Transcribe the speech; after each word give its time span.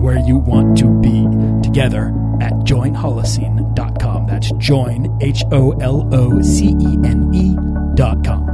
where 0.00 0.18
you 0.18 0.38
want 0.38 0.78
to 0.78 0.88
be 1.00 1.26
together 1.62 2.06
at 2.40 2.52
joinholocene.com. 2.64 4.26
That's 4.26 4.50
join, 4.52 5.18
H 5.20 5.44
O 5.52 5.72
L 5.72 6.08
O 6.12 6.40
C 6.40 6.68
E 6.68 6.98
N 7.04 7.30
E.com. 7.34 8.46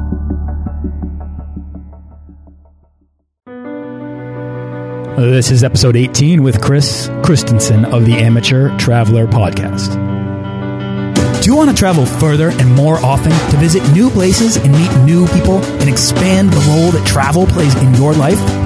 This 5.16 5.50
is 5.50 5.64
episode 5.64 5.96
18 5.96 6.42
with 6.42 6.60
Chris 6.60 7.08
Christensen 7.22 7.86
of 7.86 8.04
the 8.04 8.16
Amateur 8.16 8.76
Traveler 8.76 9.26
Podcast. 9.26 9.94
Do 11.42 11.50
you 11.50 11.56
want 11.56 11.70
to 11.70 11.76
travel 11.76 12.04
further 12.04 12.50
and 12.50 12.74
more 12.74 12.96
often 12.96 13.30
to 13.30 13.56
visit 13.56 13.88
new 13.92 14.10
places 14.10 14.56
and 14.56 14.72
meet 14.72 15.04
new 15.04 15.26
people 15.28 15.64
and 15.64 15.88
expand 15.88 16.50
the 16.50 16.60
role 16.68 16.90
that 16.90 17.06
travel 17.06 17.46
plays 17.46 17.74
in 17.76 17.94
your 17.94 18.12
life? 18.14 18.65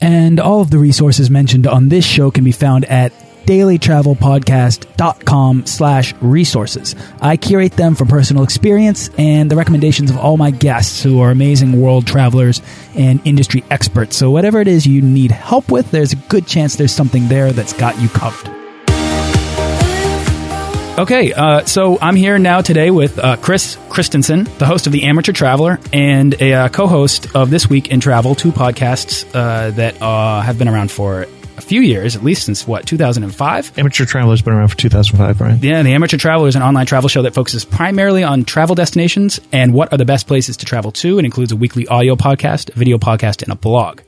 And 0.00 0.40
all 0.40 0.60
of 0.60 0.70
the 0.70 0.78
resources 0.78 1.30
mentioned 1.30 1.66
on 1.66 1.88
this 1.88 2.04
show 2.04 2.30
can 2.30 2.44
be 2.44 2.52
found 2.52 2.84
at 2.86 3.12
dailytravelpodcast.com 3.46 5.66
slash 5.66 6.14
resources. 6.20 6.94
I 7.20 7.36
curate 7.36 7.72
them 7.72 7.96
from 7.96 8.06
personal 8.08 8.42
experience 8.44 9.10
and 9.18 9.50
the 9.50 9.56
recommendations 9.56 10.10
of 10.10 10.18
all 10.18 10.36
my 10.36 10.52
guests 10.52 11.02
who 11.02 11.20
are 11.20 11.30
amazing 11.30 11.80
world 11.80 12.06
travelers 12.06 12.60
and 12.94 13.26
industry 13.26 13.64
experts. 13.70 14.16
So 14.16 14.30
whatever 14.30 14.60
it 14.60 14.68
is 14.68 14.86
you 14.86 15.00
need 15.02 15.32
help 15.32 15.70
with, 15.70 15.90
there's 15.90 16.12
a 16.12 16.16
good 16.16 16.46
chance 16.46 16.76
there's 16.76 16.92
something 16.92 17.28
there 17.28 17.52
that's 17.52 17.72
got 17.72 17.98
you 18.00 18.08
covered. 18.08 18.59
Okay, 21.00 21.32
uh, 21.32 21.64
so 21.64 21.98
I'm 21.98 22.14
here 22.14 22.38
now 22.38 22.60
today 22.60 22.90
with 22.90 23.18
uh, 23.18 23.38
Chris 23.38 23.78
Christensen, 23.88 24.44
the 24.58 24.66
host 24.66 24.86
of 24.86 24.92
The 24.92 25.04
Amateur 25.04 25.32
Traveler 25.32 25.80
and 25.94 26.34
a 26.42 26.52
uh, 26.52 26.68
co 26.68 26.86
host 26.86 27.34
of 27.34 27.48
This 27.48 27.70
Week 27.70 27.88
in 27.88 28.00
Travel, 28.00 28.34
two 28.34 28.52
podcasts 28.52 29.24
uh, 29.34 29.70
that 29.70 30.02
uh, 30.02 30.42
have 30.42 30.58
been 30.58 30.68
around 30.68 30.90
for 30.90 31.22
a 31.56 31.62
few 31.62 31.80
years, 31.80 32.16
at 32.16 32.22
least 32.22 32.44
since 32.44 32.66
what, 32.66 32.84
2005? 32.84 33.78
Amateur 33.78 34.04
Traveler's 34.04 34.42
been 34.42 34.52
around 34.52 34.68
for 34.68 34.76
2005, 34.76 35.40
right? 35.40 35.62
Yeah, 35.62 35.82
The 35.82 35.94
Amateur 35.94 36.18
Traveler 36.18 36.48
is 36.48 36.54
an 36.54 36.60
online 36.60 36.84
travel 36.84 37.08
show 37.08 37.22
that 37.22 37.32
focuses 37.32 37.64
primarily 37.64 38.22
on 38.22 38.44
travel 38.44 38.74
destinations 38.74 39.40
and 39.52 39.72
what 39.72 39.94
are 39.94 39.96
the 39.96 40.04
best 40.04 40.26
places 40.26 40.58
to 40.58 40.66
travel 40.66 40.92
to 40.92 41.16
and 41.18 41.24
includes 41.24 41.50
a 41.50 41.56
weekly 41.56 41.88
audio 41.88 42.14
podcast, 42.14 42.76
a 42.76 42.78
video 42.78 42.98
podcast, 42.98 43.42
and 43.42 43.50
a 43.50 43.56
blog. 43.56 44.02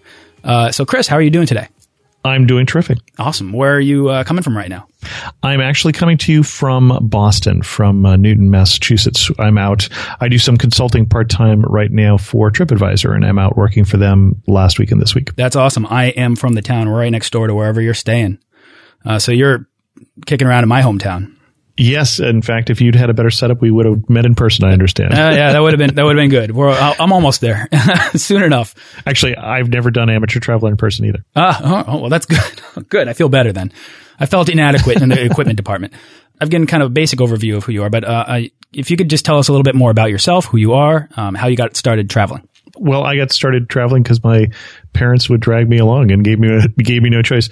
Uh, 0.45 0.71
so, 0.71 0.85
Chris, 0.85 1.09
how 1.09 1.17
are 1.17 1.23
you 1.23 1.31
doing 1.31 1.47
today? 1.47 1.69
I'm 2.25 2.47
doing 2.47 2.67
terrific. 2.67 2.99
Awesome. 3.19 3.53
Where 3.53 3.75
are 3.75 3.81
you 3.81 4.09
uh, 4.09 4.25
coming 4.25 4.43
from 4.43 4.57
right 4.57 4.69
now? 4.69 4.87
I'm 5.43 5.61
actually 5.61 5.93
coming 5.93 6.19
to 6.19 6.33
you 6.33 6.43
from 6.43 6.97
Boston, 7.03 7.63
from 7.63 8.07
uh, 8.07 8.17
Newton, 8.17 8.51
Massachusetts. 8.51 9.31
I'm 9.39 9.59
out. 9.59 9.89
I 10.21 10.29
do 10.29 10.39
some 10.39 10.57
consulting 10.57 11.09
part 11.09 11.29
time 11.29 11.63
right 11.63 11.91
now 11.91 12.17
for 12.19 12.51
TripAdvisor, 12.51 13.15
and 13.15 13.25
I'm 13.25 13.39
out 13.39 13.57
working 13.57 13.85
for 13.85 13.97
them 13.97 14.41
last 14.47 14.79
week 14.79 14.93
and 14.93 15.01
this 15.01 15.15
week. 15.15 15.35
That's 15.35 15.57
awesome. 15.57 15.87
I 15.87 16.07
am 16.11 16.37
from 16.37 16.55
the 16.55 16.63
town 16.63 16.89
right 16.89 17.11
next 17.11 17.31
door 17.31 17.49
to 17.49 17.55
wherever 17.55 17.81
you're 17.81 17.95
staying. 17.95 18.39
Uh, 19.05 19.19
so 19.19 19.33
you're 19.33 19.69
kicking 20.27 20.47
around 20.47 20.63
in 20.63 20.69
my 20.69 20.83
hometown. 20.83 21.37
Yes, 21.77 22.21
in 22.21 22.43
fact, 22.43 22.69
if 22.69 22.81
you'd 22.81 22.95
had 22.95 23.09
a 23.09 23.15
better 23.15 23.31
setup, 23.31 23.63
we 23.63 23.71
would 23.71 23.87
have 23.87 24.09
met 24.09 24.27
in 24.27 24.35
person. 24.35 24.65
I 24.65 24.73
understand. 24.73 25.15
Uh, 25.15 25.33
yeah, 25.35 25.53
that 25.53 25.61
would 25.61 25.73
have 25.73 25.79
been 25.79 25.95
that 25.95 26.05
would 26.05 26.17
have 26.17 26.23
been 26.23 26.31
good. 26.31 26.51
We're, 26.55 26.71
I'm 26.71 27.13
almost 27.13 27.41
there, 27.41 27.69
soon 28.15 28.43
enough. 28.43 28.75
Actually, 29.07 29.37
I've 29.37 29.69
never 29.69 29.91
done 29.91 30.11
amateur 30.11 30.39
travel 30.39 30.69
in 30.69 30.77
person 30.77 31.07
either. 31.07 31.25
Ah, 31.35 31.85
oh, 31.89 32.01
well, 32.01 32.11
that's 32.11 32.27
good. 32.27 32.63
good. 32.91 33.09
I 33.09 33.15
feel 33.15 33.31
better 33.31 33.53
then. 33.53 33.73
I 34.21 34.27
felt 34.27 34.51
inadequate 34.51 35.01
in 35.01 35.09
the 35.09 35.25
equipment 35.31 35.57
department. 35.57 35.95
I've 36.41 36.51
given 36.51 36.67
kind 36.67 36.83
of 36.83 36.89
a 36.89 36.91
basic 36.91 37.21
overview 37.21 37.57
of 37.57 37.65
who 37.65 37.73
you 37.73 37.85
are, 37.85 37.91
but 37.91 38.05
uh, 38.05 38.41
if 38.73 38.91
you 38.91 38.97
could 38.97 39.09
just 39.09 39.25
tell 39.25 39.39
us 39.39 39.49
a 39.49 39.53
little 39.53 39.65
bit 39.65 39.75
more 39.75 39.91
about 39.91 40.11
yourself, 40.11 40.45
who 40.47 40.59
you 40.59 40.75
are, 40.75 41.09
um, 41.17 41.35
how 41.35 41.47
you 41.47 41.57
got 41.57 41.77
started 41.77 42.11
traveling. 42.11 42.47
Well, 42.77 43.05
I 43.05 43.17
got 43.17 43.31
started 43.31 43.69
traveling 43.69 44.03
because 44.03 44.25
my 44.25 44.49
parents 44.93 45.29
would 45.29 45.41
drag 45.41 45.69
me 45.69 45.79
along 45.79 46.11
and 46.11 46.25
gave 46.25 46.39
me 46.39 46.49
gave 46.79 47.03
me 47.03 47.11
no 47.11 47.23
choice. 47.23 47.49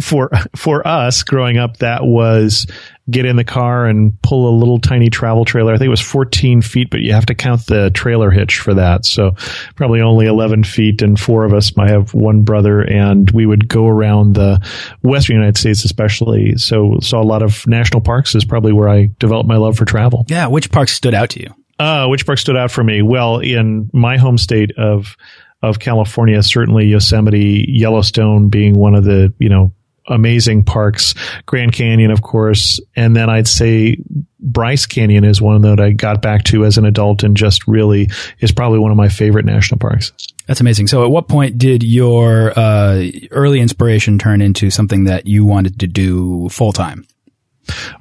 For 0.00 0.30
for 0.56 0.86
us 0.86 1.22
growing 1.24 1.58
up, 1.58 1.78
that 1.78 2.04
was 2.04 2.66
get 3.10 3.26
in 3.26 3.36
the 3.36 3.44
car 3.44 3.86
and 3.86 4.20
pull 4.22 4.48
a 4.48 4.54
little 4.56 4.78
tiny 4.78 5.10
travel 5.10 5.44
trailer. 5.44 5.74
I 5.74 5.78
think 5.78 5.86
it 5.86 5.90
was 5.90 6.00
14 6.00 6.62
feet, 6.62 6.88
but 6.90 7.00
you 7.00 7.12
have 7.12 7.26
to 7.26 7.34
count 7.34 7.66
the 7.66 7.90
trailer 7.90 8.30
hitch 8.30 8.60
for 8.60 8.74
that. 8.74 9.04
So 9.04 9.32
probably 9.74 10.00
only 10.00 10.26
11 10.26 10.64
feet, 10.64 11.02
and 11.02 11.18
four 11.18 11.44
of 11.44 11.52
us. 11.52 11.76
I 11.76 11.88
have 11.88 12.14
one 12.14 12.42
brother, 12.42 12.80
and 12.80 13.30
we 13.32 13.46
would 13.46 13.68
go 13.68 13.86
around 13.86 14.34
the 14.34 14.60
western 15.02 15.36
United 15.36 15.58
States, 15.58 15.84
especially. 15.84 16.56
So 16.56 16.98
saw 17.00 17.20
a 17.20 17.24
lot 17.24 17.42
of 17.42 17.66
national 17.66 18.02
parks. 18.02 18.34
Is 18.34 18.44
probably 18.44 18.72
where 18.72 18.88
I 18.88 19.10
developed 19.18 19.48
my 19.48 19.56
love 19.56 19.76
for 19.76 19.84
travel. 19.84 20.24
Yeah, 20.28 20.46
which 20.46 20.70
parks 20.70 20.92
stood 20.92 21.14
out 21.14 21.30
to 21.30 21.40
you? 21.40 21.54
Uh, 21.78 22.06
which 22.06 22.26
park 22.26 22.38
stood 22.38 22.56
out 22.56 22.70
for 22.70 22.84
me? 22.84 23.02
Well, 23.02 23.40
in 23.40 23.90
my 23.92 24.16
home 24.16 24.38
state 24.38 24.72
of 24.76 25.16
of 25.62 25.78
California, 25.78 26.42
certainly 26.42 26.86
Yosemite, 26.86 27.66
Yellowstone 27.68 28.48
being 28.48 28.74
one 28.74 28.94
of 28.94 29.04
the 29.04 29.32
you 29.38 29.48
know 29.48 29.72
amazing 30.06 30.64
parks, 30.64 31.14
Grand 31.46 31.72
Canyon, 31.72 32.10
of 32.10 32.22
course, 32.22 32.80
and 32.96 33.14
then 33.16 33.30
I'd 33.30 33.48
say 33.48 33.96
Bryce 34.40 34.86
Canyon 34.86 35.24
is 35.24 35.40
one 35.40 35.62
that 35.62 35.80
I 35.80 35.92
got 35.92 36.20
back 36.20 36.44
to 36.44 36.64
as 36.64 36.78
an 36.78 36.84
adult 36.84 37.22
and 37.22 37.36
just 37.36 37.66
really 37.68 38.10
is 38.40 38.52
probably 38.52 38.78
one 38.78 38.90
of 38.90 38.96
my 38.96 39.08
favorite 39.08 39.44
national 39.44 39.78
parks. 39.78 40.12
That's 40.46 40.60
amazing. 40.60 40.88
So, 40.88 41.04
at 41.04 41.10
what 41.10 41.28
point 41.28 41.58
did 41.58 41.82
your 41.82 42.52
uh, 42.58 43.04
early 43.30 43.60
inspiration 43.60 44.18
turn 44.18 44.40
into 44.40 44.70
something 44.70 45.04
that 45.04 45.26
you 45.26 45.44
wanted 45.44 45.80
to 45.80 45.86
do 45.86 46.48
full 46.48 46.72
time? 46.72 47.06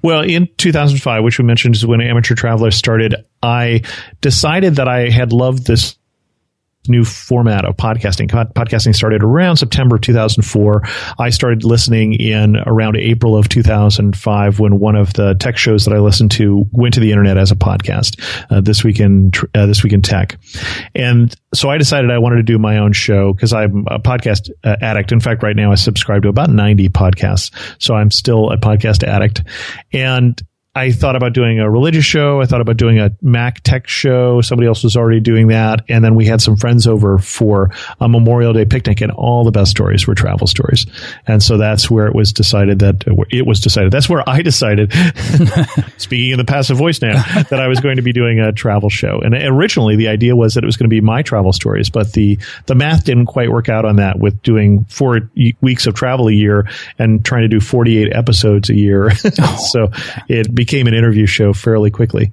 Well, 0.02 0.22
in 0.22 0.50
2005, 0.58 1.24
which 1.24 1.38
we 1.38 1.46
mentioned 1.46 1.76
is 1.76 1.86
when 1.86 2.02
Amateur 2.02 2.34
Traveler 2.34 2.72
started, 2.72 3.16
I 3.44 3.84
decided 4.20 4.78
that 4.78 4.88
I 4.88 5.10
had 5.10 5.34
loved 5.34 5.68
this 5.68 5.98
new 6.88 7.06
format 7.06 7.66
of 7.66 7.78
podcasting. 7.78 8.30
Podcasting 8.30 8.96
started 8.96 9.24
around 9.24 9.58
September 9.58 9.98
2004. 9.98 10.82
I 11.20 11.30
started 11.30 11.64
listening 11.64 12.14
in 12.14 12.58
around 12.58 12.98
April 12.98 13.38
of 13.38 13.50
2005 13.50 14.60
when 14.60 14.80
one 14.80 14.96
of 14.96 15.14
the 15.14 15.36
tech 15.36 15.58
shows 15.58 15.86
that 15.86 15.94
I 15.94 16.00
listened 16.00 16.32
to 16.32 16.66
went 16.72 16.96
to 16.96 17.00
the 17.00 17.12
internet 17.12 17.38
as 17.38 17.52
a 17.52 17.56
podcast. 17.56 18.20
Uh, 18.50 18.62
this 18.62 18.84
week 18.84 19.00
in 19.00 19.32
uh, 19.54 19.66
this 19.66 19.84
week 19.84 19.94
in 19.94 20.02
tech, 20.02 20.38
and 20.96 21.34
so 21.54 21.70
I 21.70 21.78
decided 21.78 22.10
I 22.10 22.18
wanted 22.18 22.38
to 22.38 22.44
do 22.44 22.58
my 22.58 22.78
own 22.78 22.94
show 22.94 23.34
because 23.34 23.54
I'm 23.54 23.86
a 23.88 24.00
podcast 24.00 24.50
uh, 24.64 24.78
addict. 24.82 25.12
In 25.12 25.20
fact, 25.20 25.44
right 25.44 25.56
now 25.56 25.72
I 25.72 25.76
subscribe 25.76 26.24
to 26.24 26.30
about 26.30 26.50
90 26.50 26.90
podcasts, 26.90 27.52
so 27.80 27.94
I'm 27.96 28.12
still 28.12 28.50
a 28.50 28.58
podcast 28.58 29.04
addict, 29.04 29.44
and 29.94 30.42
I 30.74 30.94
thought 30.94 31.18
about 31.18 31.34
doing 31.34 31.60
a 31.60 31.70
religious 31.70 32.06
show. 32.06 32.40
I 32.40 32.46
thought 32.46 32.62
about 32.62 32.78
doing 32.78 32.98
a 32.98 33.12
Mac 33.22 33.60
tech 33.62 33.90
show. 33.90 34.40
Somebody 34.40 34.68
else 34.68 34.86
was 34.86 34.96
already 34.96 35.20
doing 35.20 35.48
that. 35.48 35.84
And 35.90 36.02
then 36.02 36.16
we 36.16 36.26
had 36.26 36.42
some 36.42 36.56
friends 36.56 36.88
over 36.88 37.18
for 37.18 37.72
a 38.00 38.08
Memorial 38.08 38.54
Day 38.54 38.64
picnic 38.64 39.02
and 39.02 39.12
all 39.12 39.44
the 39.44 39.52
best 39.52 39.72
stories 39.72 40.08
were 40.08 40.16
travel 40.16 40.48
stories. 40.48 40.86
And 41.28 41.44
so 41.44 41.58
that's 41.58 41.92
where 41.92 42.08
it 42.08 42.16
was 42.16 42.32
decided 42.32 42.80
that 42.80 43.04
it 43.32 43.46
was 43.46 43.60
decided. 43.60 43.92
That's 43.92 44.08
where 44.08 44.24
I 44.30 44.42
decided, 44.44 44.94
speaking 45.98 46.32
in 46.32 46.38
the 46.38 46.46
passive 46.48 46.78
voice 46.78 47.02
now, 47.02 47.22
that 47.50 47.60
I 47.60 47.68
was 47.68 47.82
going 47.82 47.98
to 47.98 48.02
be 48.02 48.14
doing 48.14 48.40
a 48.40 48.54
travel 48.54 48.88
show. 48.90 49.20
And 49.20 49.34
originally 49.36 49.98
the 49.98 50.08
idea 50.08 50.38
was 50.38 50.54
that 50.54 50.64
it 50.64 50.68
was 50.68 50.78
going 50.78 50.90
to 50.90 50.94
be 50.94 51.02
my 51.02 51.22
travel 51.22 51.52
stories, 51.52 51.90
but 51.90 52.14
the, 52.14 52.40
the 52.68 52.76
math 52.76 53.04
didn't 53.04 53.26
quite 53.26 53.52
work 53.52 53.68
out 53.68 53.84
on 53.84 53.98
that 53.98 54.20
with 54.20 54.42
doing 54.42 54.86
four 54.86 55.30
weeks 55.60 55.86
of 55.86 55.96
travel 55.96 56.30
a 56.30 56.34
year 56.34 56.70
and 56.98 57.26
trying 57.26 57.42
to 57.42 57.50
do 57.50 57.60
48 57.60 58.14
episodes 58.14 58.70
a 58.70 58.76
year. 58.76 59.12
Oh. 59.44 59.58
so 59.72 59.92
it 60.28 60.54
became 60.62 60.86
an 60.86 60.94
interview 60.94 61.26
show 61.26 61.54
fairly 61.54 61.90
quickly. 61.90 62.32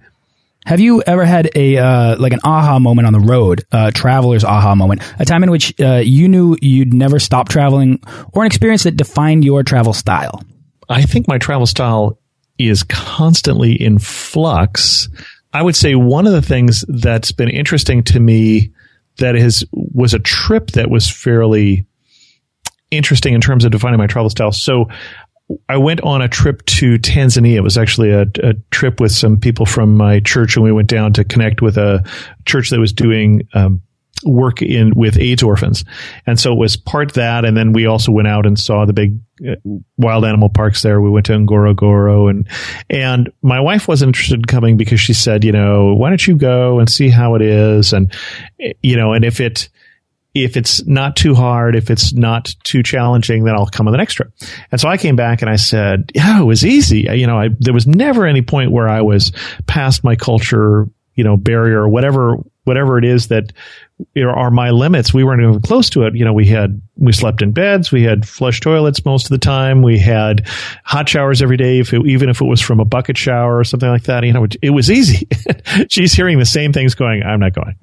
Have 0.66 0.80
you 0.80 1.02
ever 1.06 1.24
had 1.24 1.48
a 1.54 1.78
uh, 1.78 2.16
like 2.18 2.34
an 2.34 2.40
aha 2.44 2.78
moment 2.78 3.06
on 3.06 3.14
the 3.14 3.20
road, 3.20 3.64
uh, 3.72 3.90
traveler's 3.90 4.44
aha 4.44 4.74
moment, 4.74 5.00
a 5.18 5.24
time 5.24 5.42
in 5.42 5.50
which 5.50 5.72
uh, 5.80 6.02
you 6.04 6.28
knew 6.28 6.54
you'd 6.60 6.92
never 6.92 7.18
stop 7.18 7.48
traveling, 7.48 8.02
or 8.34 8.42
an 8.42 8.46
experience 8.46 8.82
that 8.82 8.98
defined 8.98 9.46
your 9.46 9.62
travel 9.62 9.94
style? 9.94 10.42
I 10.90 11.04
think 11.04 11.26
my 11.26 11.38
travel 11.38 11.64
style 11.64 12.18
is 12.58 12.82
constantly 12.82 13.72
in 13.72 13.98
flux. 13.98 15.08
I 15.54 15.62
would 15.62 15.74
say 15.74 15.94
one 15.94 16.26
of 16.26 16.34
the 16.34 16.42
things 16.42 16.84
that's 16.86 17.32
been 17.32 17.48
interesting 17.48 18.04
to 18.04 18.20
me 18.20 18.72
that 19.16 19.36
is 19.36 19.64
was 19.72 20.12
a 20.12 20.18
trip 20.18 20.72
that 20.72 20.90
was 20.90 21.10
fairly 21.10 21.86
interesting 22.90 23.32
in 23.32 23.40
terms 23.40 23.64
of 23.64 23.70
defining 23.70 23.98
my 23.98 24.06
travel 24.06 24.28
style. 24.28 24.52
So 24.52 24.90
I 25.68 25.78
went 25.78 26.00
on 26.02 26.20
a 26.20 26.28
trip 26.28 26.64
to 26.66 26.98
Tanzania. 26.98 27.54
It 27.54 27.62
was 27.62 27.78
actually 27.78 28.10
a, 28.10 28.22
a, 28.42 28.54
trip 28.70 29.00
with 29.00 29.12
some 29.12 29.38
people 29.38 29.64
from 29.64 29.96
my 29.96 30.20
church, 30.20 30.56
and 30.56 30.64
we 30.64 30.72
went 30.72 30.88
down 30.88 31.14
to 31.14 31.24
connect 31.24 31.62
with 31.62 31.78
a 31.78 32.04
church 32.44 32.70
that 32.70 32.78
was 32.78 32.92
doing 32.92 33.48
um, 33.54 33.80
work 34.24 34.62
in 34.62 34.92
with 34.94 35.18
AIDS 35.18 35.42
orphans. 35.42 35.84
And 36.26 36.38
so 36.38 36.52
it 36.52 36.58
was 36.58 36.76
part 36.76 37.14
that, 37.14 37.44
and 37.44 37.56
then 37.56 37.72
we 37.72 37.86
also 37.86 38.12
went 38.12 38.28
out 38.28 38.46
and 38.46 38.58
saw 38.58 38.84
the 38.84 38.92
big 38.92 39.18
uh, 39.46 39.54
wild 39.96 40.24
animal 40.24 40.48
parks 40.48 40.82
there. 40.82 41.00
We 41.00 41.10
went 41.10 41.26
to 41.26 41.32
Ngorongoro, 41.32 42.28
and 42.28 42.46
and 42.90 43.30
my 43.42 43.60
wife 43.60 43.88
wasn't 43.88 44.10
interested 44.10 44.40
in 44.40 44.44
coming 44.44 44.76
because 44.76 45.00
she 45.00 45.14
said, 45.14 45.44
you 45.44 45.52
know, 45.52 45.94
why 45.94 46.10
don't 46.10 46.26
you 46.26 46.36
go 46.36 46.78
and 46.78 46.90
see 46.90 47.08
how 47.08 47.34
it 47.36 47.42
is, 47.42 47.92
and 47.92 48.12
you 48.82 48.96
know, 48.96 49.12
and 49.12 49.24
if 49.24 49.40
it 49.40 49.68
if 50.34 50.56
it's 50.56 50.86
not 50.86 51.16
too 51.16 51.34
hard, 51.34 51.74
if 51.74 51.90
it's 51.90 52.12
not 52.12 52.54
too 52.62 52.82
challenging, 52.82 53.44
then 53.44 53.54
I'll 53.54 53.66
come 53.66 53.88
on 53.88 53.92
the 53.92 53.98
next 53.98 54.14
trip. 54.14 54.32
And 54.70 54.80
so 54.80 54.88
I 54.88 54.96
came 54.96 55.16
back 55.16 55.42
and 55.42 55.50
I 55.50 55.56
said, 55.56 56.12
yeah, 56.14 56.40
it 56.40 56.44
was 56.44 56.64
easy. 56.64 57.08
You 57.10 57.26
know, 57.26 57.38
I, 57.38 57.48
there 57.58 57.74
was 57.74 57.86
never 57.86 58.26
any 58.26 58.42
point 58.42 58.70
where 58.70 58.88
I 58.88 59.00
was 59.00 59.32
past 59.66 60.04
my 60.04 60.16
culture, 60.16 60.88
you 61.14 61.24
know, 61.24 61.36
barrier 61.36 61.80
or 61.80 61.88
whatever, 61.88 62.36
whatever 62.64 62.98
it 62.98 63.04
is 63.04 63.28
that 63.28 63.52
are 64.16 64.50
my 64.50 64.70
limits. 64.70 65.12
We 65.12 65.24
weren't 65.24 65.42
even 65.42 65.60
close 65.60 65.90
to 65.90 66.04
it. 66.04 66.14
You 66.14 66.24
know, 66.24 66.32
we 66.32 66.46
had, 66.46 66.80
we 66.96 67.12
slept 67.12 67.42
in 67.42 67.52
beds. 67.52 67.90
We 67.90 68.02
had 68.02 68.26
flush 68.26 68.60
toilets 68.60 69.04
most 69.04 69.26
of 69.26 69.30
the 69.30 69.38
time. 69.38 69.82
We 69.82 69.98
had 69.98 70.46
hot 70.84 71.08
showers 71.08 71.42
every 71.42 71.56
day. 71.56 71.80
If 71.80 71.92
it, 71.92 72.06
even 72.06 72.28
if 72.28 72.40
it 72.40 72.44
was 72.44 72.60
from 72.60 72.80
a 72.80 72.84
bucket 72.84 73.16
shower 73.16 73.58
or 73.58 73.64
something 73.64 73.88
like 73.88 74.04
that, 74.04 74.24
you 74.24 74.32
know, 74.32 74.44
it, 74.44 74.56
it 74.62 74.70
was 74.70 74.90
easy. 74.90 75.28
She's 75.88 76.12
hearing 76.12 76.38
the 76.38 76.46
same 76.46 76.72
things 76.72 76.94
going, 76.94 77.22
I'm 77.22 77.40
not 77.40 77.54
going. 77.54 77.76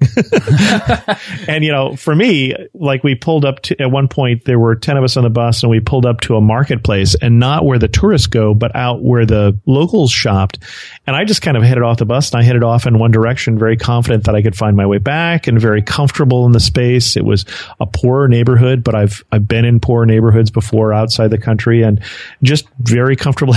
and, 1.48 1.64
you 1.64 1.72
know, 1.72 1.96
for 1.96 2.14
me, 2.14 2.54
like 2.74 3.04
we 3.04 3.14
pulled 3.14 3.44
up 3.44 3.60
to, 3.62 3.80
at 3.80 3.90
one 3.90 4.08
point, 4.08 4.44
there 4.44 4.58
were 4.58 4.74
10 4.74 4.96
of 4.96 5.04
us 5.04 5.16
on 5.16 5.24
the 5.24 5.30
bus 5.30 5.62
and 5.62 5.70
we 5.70 5.80
pulled 5.80 6.06
up 6.06 6.20
to 6.22 6.36
a 6.36 6.40
marketplace 6.40 7.14
and 7.14 7.38
not 7.38 7.64
where 7.64 7.78
the 7.78 7.88
tourists 7.88 8.26
go, 8.26 8.54
but 8.54 8.74
out 8.74 9.02
where 9.02 9.26
the 9.26 9.58
locals 9.66 10.10
shopped. 10.10 10.58
And 11.06 11.14
I 11.14 11.24
just 11.24 11.42
kind 11.42 11.56
of 11.56 11.62
headed 11.62 11.82
off 11.82 11.98
the 11.98 12.06
bus 12.06 12.32
and 12.32 12.40
I 12.40 12.44
headed 12.44 12.62
off 12.62 12.86
in 12.86 12.98
one 12.98 13.10
direction, 13.10 13.58
very 13.58 13.76
confident 13.76 14.24
that 14.24 14.34
I 14.34 14.42
could 14.42 14.56
find 14.56 14.76
my 14.76 14.86
way 14.86 14.98
back 14.98 15.46
and 15.46 15.60
very 15.60 15.82
comfortable 15.82 16.05
comfortable 16.06 16.46
in 16.46 16.52
the 16.52 16.60
space. 16.60 17.16
It 17.16 17.24
was 17.24 17.44
a 17.80 17.86
poorer 17.86 18.28
neighborhood, 18.28 18.84
but 18.84 18.94
I've 18.94 19.24
I've 19.32 19.48
been 19.48 19.64
in 19.64 19.80
poor 19.80 20.06
neighborhoods 20.06 20.52
before 20.52 20.92
outside 20.92 21.28
the 21.28 21.38
country 21.38 21.82
and 21.82 22.00
just 22.44 22.68
very 22.78 23.16
comfortable. 23.16 23.54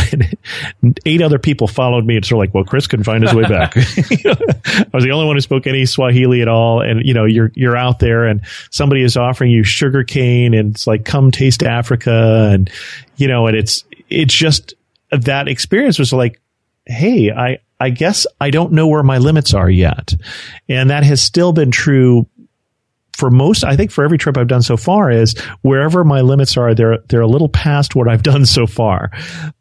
Eight 1.05 1.21
other 1.21 1.37
people 1.37 1.67
followed 1.67 2.05
me. 2.05 2.17
It's 2.17 2.27
sort 2.27 2.37
of 2.37 2.49
like, 2.49 2.55
well, 2.55 2.63
Chris 2.63 2.87
couldn't 2.87 3.03
find 3.03 3.23
his 3.23 3.35
way 3.35 3.43
back. 3.43 3.77
I 3.77 4.85
was 4.91 5.03
the 5.03 5.11
only 5.11 5.27
one 5.27 5.35
who 5.35 5.41
spoke 5.41 5.67
any 5.67 5.85
Swahili 5.85 6.41
at 6.41 6.47
all. 6.47 6.81
And 6.81 7.05
you 7.05 7.13
know, 7.13 7.25
you're 7.25 7.51
you're 7.53 7.77
out 7.77 7.99
there 7.99 8.25
and 8.25 8.41
somebody 8.71 9.03
is 9.03 9.15
offering 9.15 9.51
you 9.51 9.63
sugar 9.63 10.03
cane 10.03 10.55
and 10.55 10.73
it's 10.73 10.87
like 10.87 11.05
come 11.05 11.29
taste 11.29 11.61
Africa 11.61 12.49
and 12.51 12.69
you 13.17 13.27
know, 13.27 13.45
and 13.45 13.55
it's 13.55 13.83
it's 14.09 14.33
just 14.33 14.73
that 15.11 15.47
experience 15.47 15.99
was 15.99 16.11
like, 16.11 16.41
hey, 16.87 17.31
I 17.31 17.59
I 17.79 17.91
guess 17.91 18.27
I 18.41 18.49
don't 18.49 18.73
know 18.73 18.87
where 18.87 19.03
my 19.03 19.19
limits 19.19 19.53
are 19.53 19.69
yet. 19.69 20.15
And 20.67 20.89
that 20.89 21.03
has 21.03 21.21
still 21.21 21.53
been 21.53 21.71
true 21.71 22.27
for 23.19 23.29
most, 23.29 23.65
I 23.65 23.75
think 23.75 23.91
for 23.91 24.03
every 24.03 24.17
trip 24.17 24.37
I've 24.37 24.47
done 24.47 24.61
so 24.61 24.77
far 24.77 25.11
is 25.11 25.37
wherever 25.61 26.05
my 26.05 26.21
limits 26.21 26.55
are, 26.55 26.73
they're, 26.73 26.99
they're 27.09 27.21
a 27.21 27.27
little 27.27 27.49
past 27.49 27.93
what 27.93 28.07
I've 28.07 28.23
done 28.31 28.45
so 28.45 28.65
far. 28.65 29.11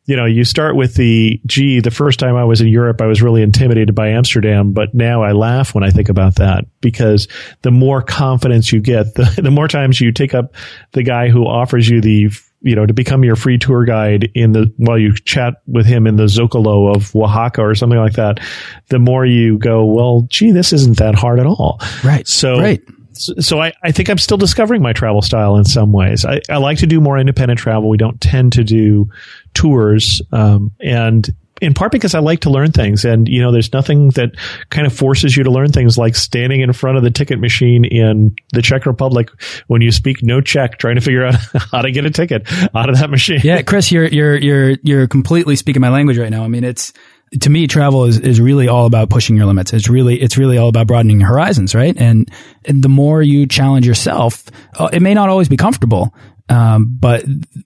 You 0.07 0.17
know, 0.17 0.25
you 0.25 0.45
start 0.45 0.77
with 0.77 0.95
the, 0.95 1.41
gee, 1.45 1.81
the 1.81 1.91
first 1.91 2.19
time 2.19 2.37
I 2.37 2.45
was 2.45 2.61
in 2.61 2.69
Europe, 2.69 3.03
I 3.03 3.07
was 3.07 3.21
really 3.21 3.43
intimidated 3.43 3.95
by 3.95 4.11
Amsterdam, 4.11 4.73
but 4.73 4.95
now 4.95 5.23
I 5.23 5.33
laugh 5.33 5.75
when 5.75 5.85
I 5.85 5.91
think 5.91 6.09
about 6.09 6.37
that 6.37 6.65
because 6.81 7.29
the 7.63 7.73
more 7.73 8.01
confidence 8.01 8.73
you 8.73 8.81
get, 8.81 9.15
the, 9.17 9.41
the 9.43 9.51
more 9.51 9.69
times 9.69 10.01
you 10.01 10.13
take 10.13 10.35
up 10.35 10.55
the 10.93 11.03
guy 11.03 11.29
who 11.29 11.47
offers 11.47 11.89
you 11.89 12.01
the 12.01 12.31
you 12.61 12.75
know, 12.75 12.85
to 12.85 12.93
become 12.93 13.23
your 13.23 13.37
free 13.37 13.57
tour 13.57 13.85
guide 13.85 14.33
in 14.35 14.51
the, 14.51 14.73
while 14.79 14.99
you 14.99 15.15
chat 15.15 15.63
with 15.69 15.87
him 15.87 16.09
in 16.09 16.17
the 16.17 16.25
Zocalo 16.25 16.93
of 16.93 17.15
Oaxaca 17.15 17.63
or 17.63 17.77
something 17.77 18.01
like 18.01 18.15
that, 18.15 18.41
the 18.89 18.99
more 18.99 19.25
you 19.25 19.59
go, 19.59 19.85
well, 19.85 20.27
gee, 20.29 20.51
this 20.51 20.73
isn't 20.73 20.99
that 20.99 21.15
hard 21.15 21.39
at 21.39 21.47
all. 21.47 21.81
Right. 22.03 22.27
So, 22.27 22.59
right 22.59 22.83
so 23.13 23.61
I, 23.61 23.73
I 23.83 23.93
think 23.93 24.09
I'm 24.09 24.19
still 24.19 24.39
discovering 24.39 24.83
my 24.83 24.93
travel 24.93 25.23
style 25.23 25.57
in 25.57 25.65
some 25.65 25.93
ways. 25.93 26.25
I, 26.25 26.41
I 26.49 26.59
like 26.59 26.79
to 26.79 26.87
do 26.87 27.01
more 27.01 27.19
independent 27.19 27.59
travel. 27.59 27.89
We 27.89 27.97
don't 27.97 28.21
tend 28.21 28.53
to 28.55 28.65
do 28.65 29.09
tours, 29.55 30.23
um, 30.33 30.73
and 30.81 31.29
in 31.61 31.75
part 31.75 31.93
because 31.93 32.15
I 32.15 32.21
like 32.21 32.41
to 32.41 32.51
learn 32.51 32.73
things. 32.73 33.05
And 33.05 33.29
you 33.29 33.43
know, 33.43 33.53
there's 33.53 33.73
nothing 33.73 34.11
that 34.11 34.31
kind 34.71 34.87
of 34.87 34.93
forces 34.93 35.37
you 35.37 35.45
to 35.45 35.51
learn 35.51 35.73
things 35.73 35.99
like 35.99 36.15
standing 36.15 36.61
in 36.61 36.73
front 36.73 36.97
of 36.97 37.03
the 37.03 37.11
ticket 37.11 37.41
machine 37.41 37.85
in 37.85 38.35
the 38.53 38.63
Czech 38.63 38.87
Republic 38.87 39.31
when 39.67 39.83
you 39.83 39.91
speak 39.91 40.23
no 40.23 40.41
Czech, 40.41 40.79
trying 40.79 40.95
to 40.97 41.01
figure 41.01 41.25
out 41.25 41.35
how 41.73 41.83
to 41.83 41.91
get 41.91 42.05
a 42.05 42.11
ticket 42.11 42.51
out 42.75 42.89
of 42.89 42.99
that 42.99 43.11
machine. 43.11 43.41
Yeah, 43.43 43.63
Chris, 43.63 43.91
you're 43.91 44.07
you're 44.07 44.37
you're 44.37 44.77
you're 44.83 45.09
completely 45.09 45.57
speaking 45.57 45.81
my 45.81 45.91
language 45.91 46.19
right 46.19 46.31
now. 46.31 46.45
I 46.45 46.49
mean, 46.49 46.65
it's 46.65 46.93
to 47.41 47.51
me, 47.51 47.67
travel 47.67 48.05
is, 48.05 48.19
is 48.19 48.41
really 48.41 48.69
all 48.69 48.87
about 48.87 49.11
pushing 49.11 49.37
your 49.37 49.47
limits. 49.47 49.73
It's 49.73 49.89
really, 49.89 50.21
it's 50.21 50.39
really 50.39 50.59
all 50.59 50.69
about 50.69 50.87
broadening 50.87 51.21
your 51.21 51.29
horizons, 51.29 51.75
right? 51.75 51.97
And, 51.97 52.31
and 52.65 52.83
the 52.83 52.89
more 52.89 53.23
you 53.23 53.47
challenge 53.47 53.87
yourself, 53.87 54.45
uh, 54.79 54.89
it 54.93 55.01
may 55.01 55.15
not 55.15 55.29
always 55.29 55.49
be 55.49 55.57
comfortable. 55.57 56.15
Um, 56.51 56.97
but 56.99 57.25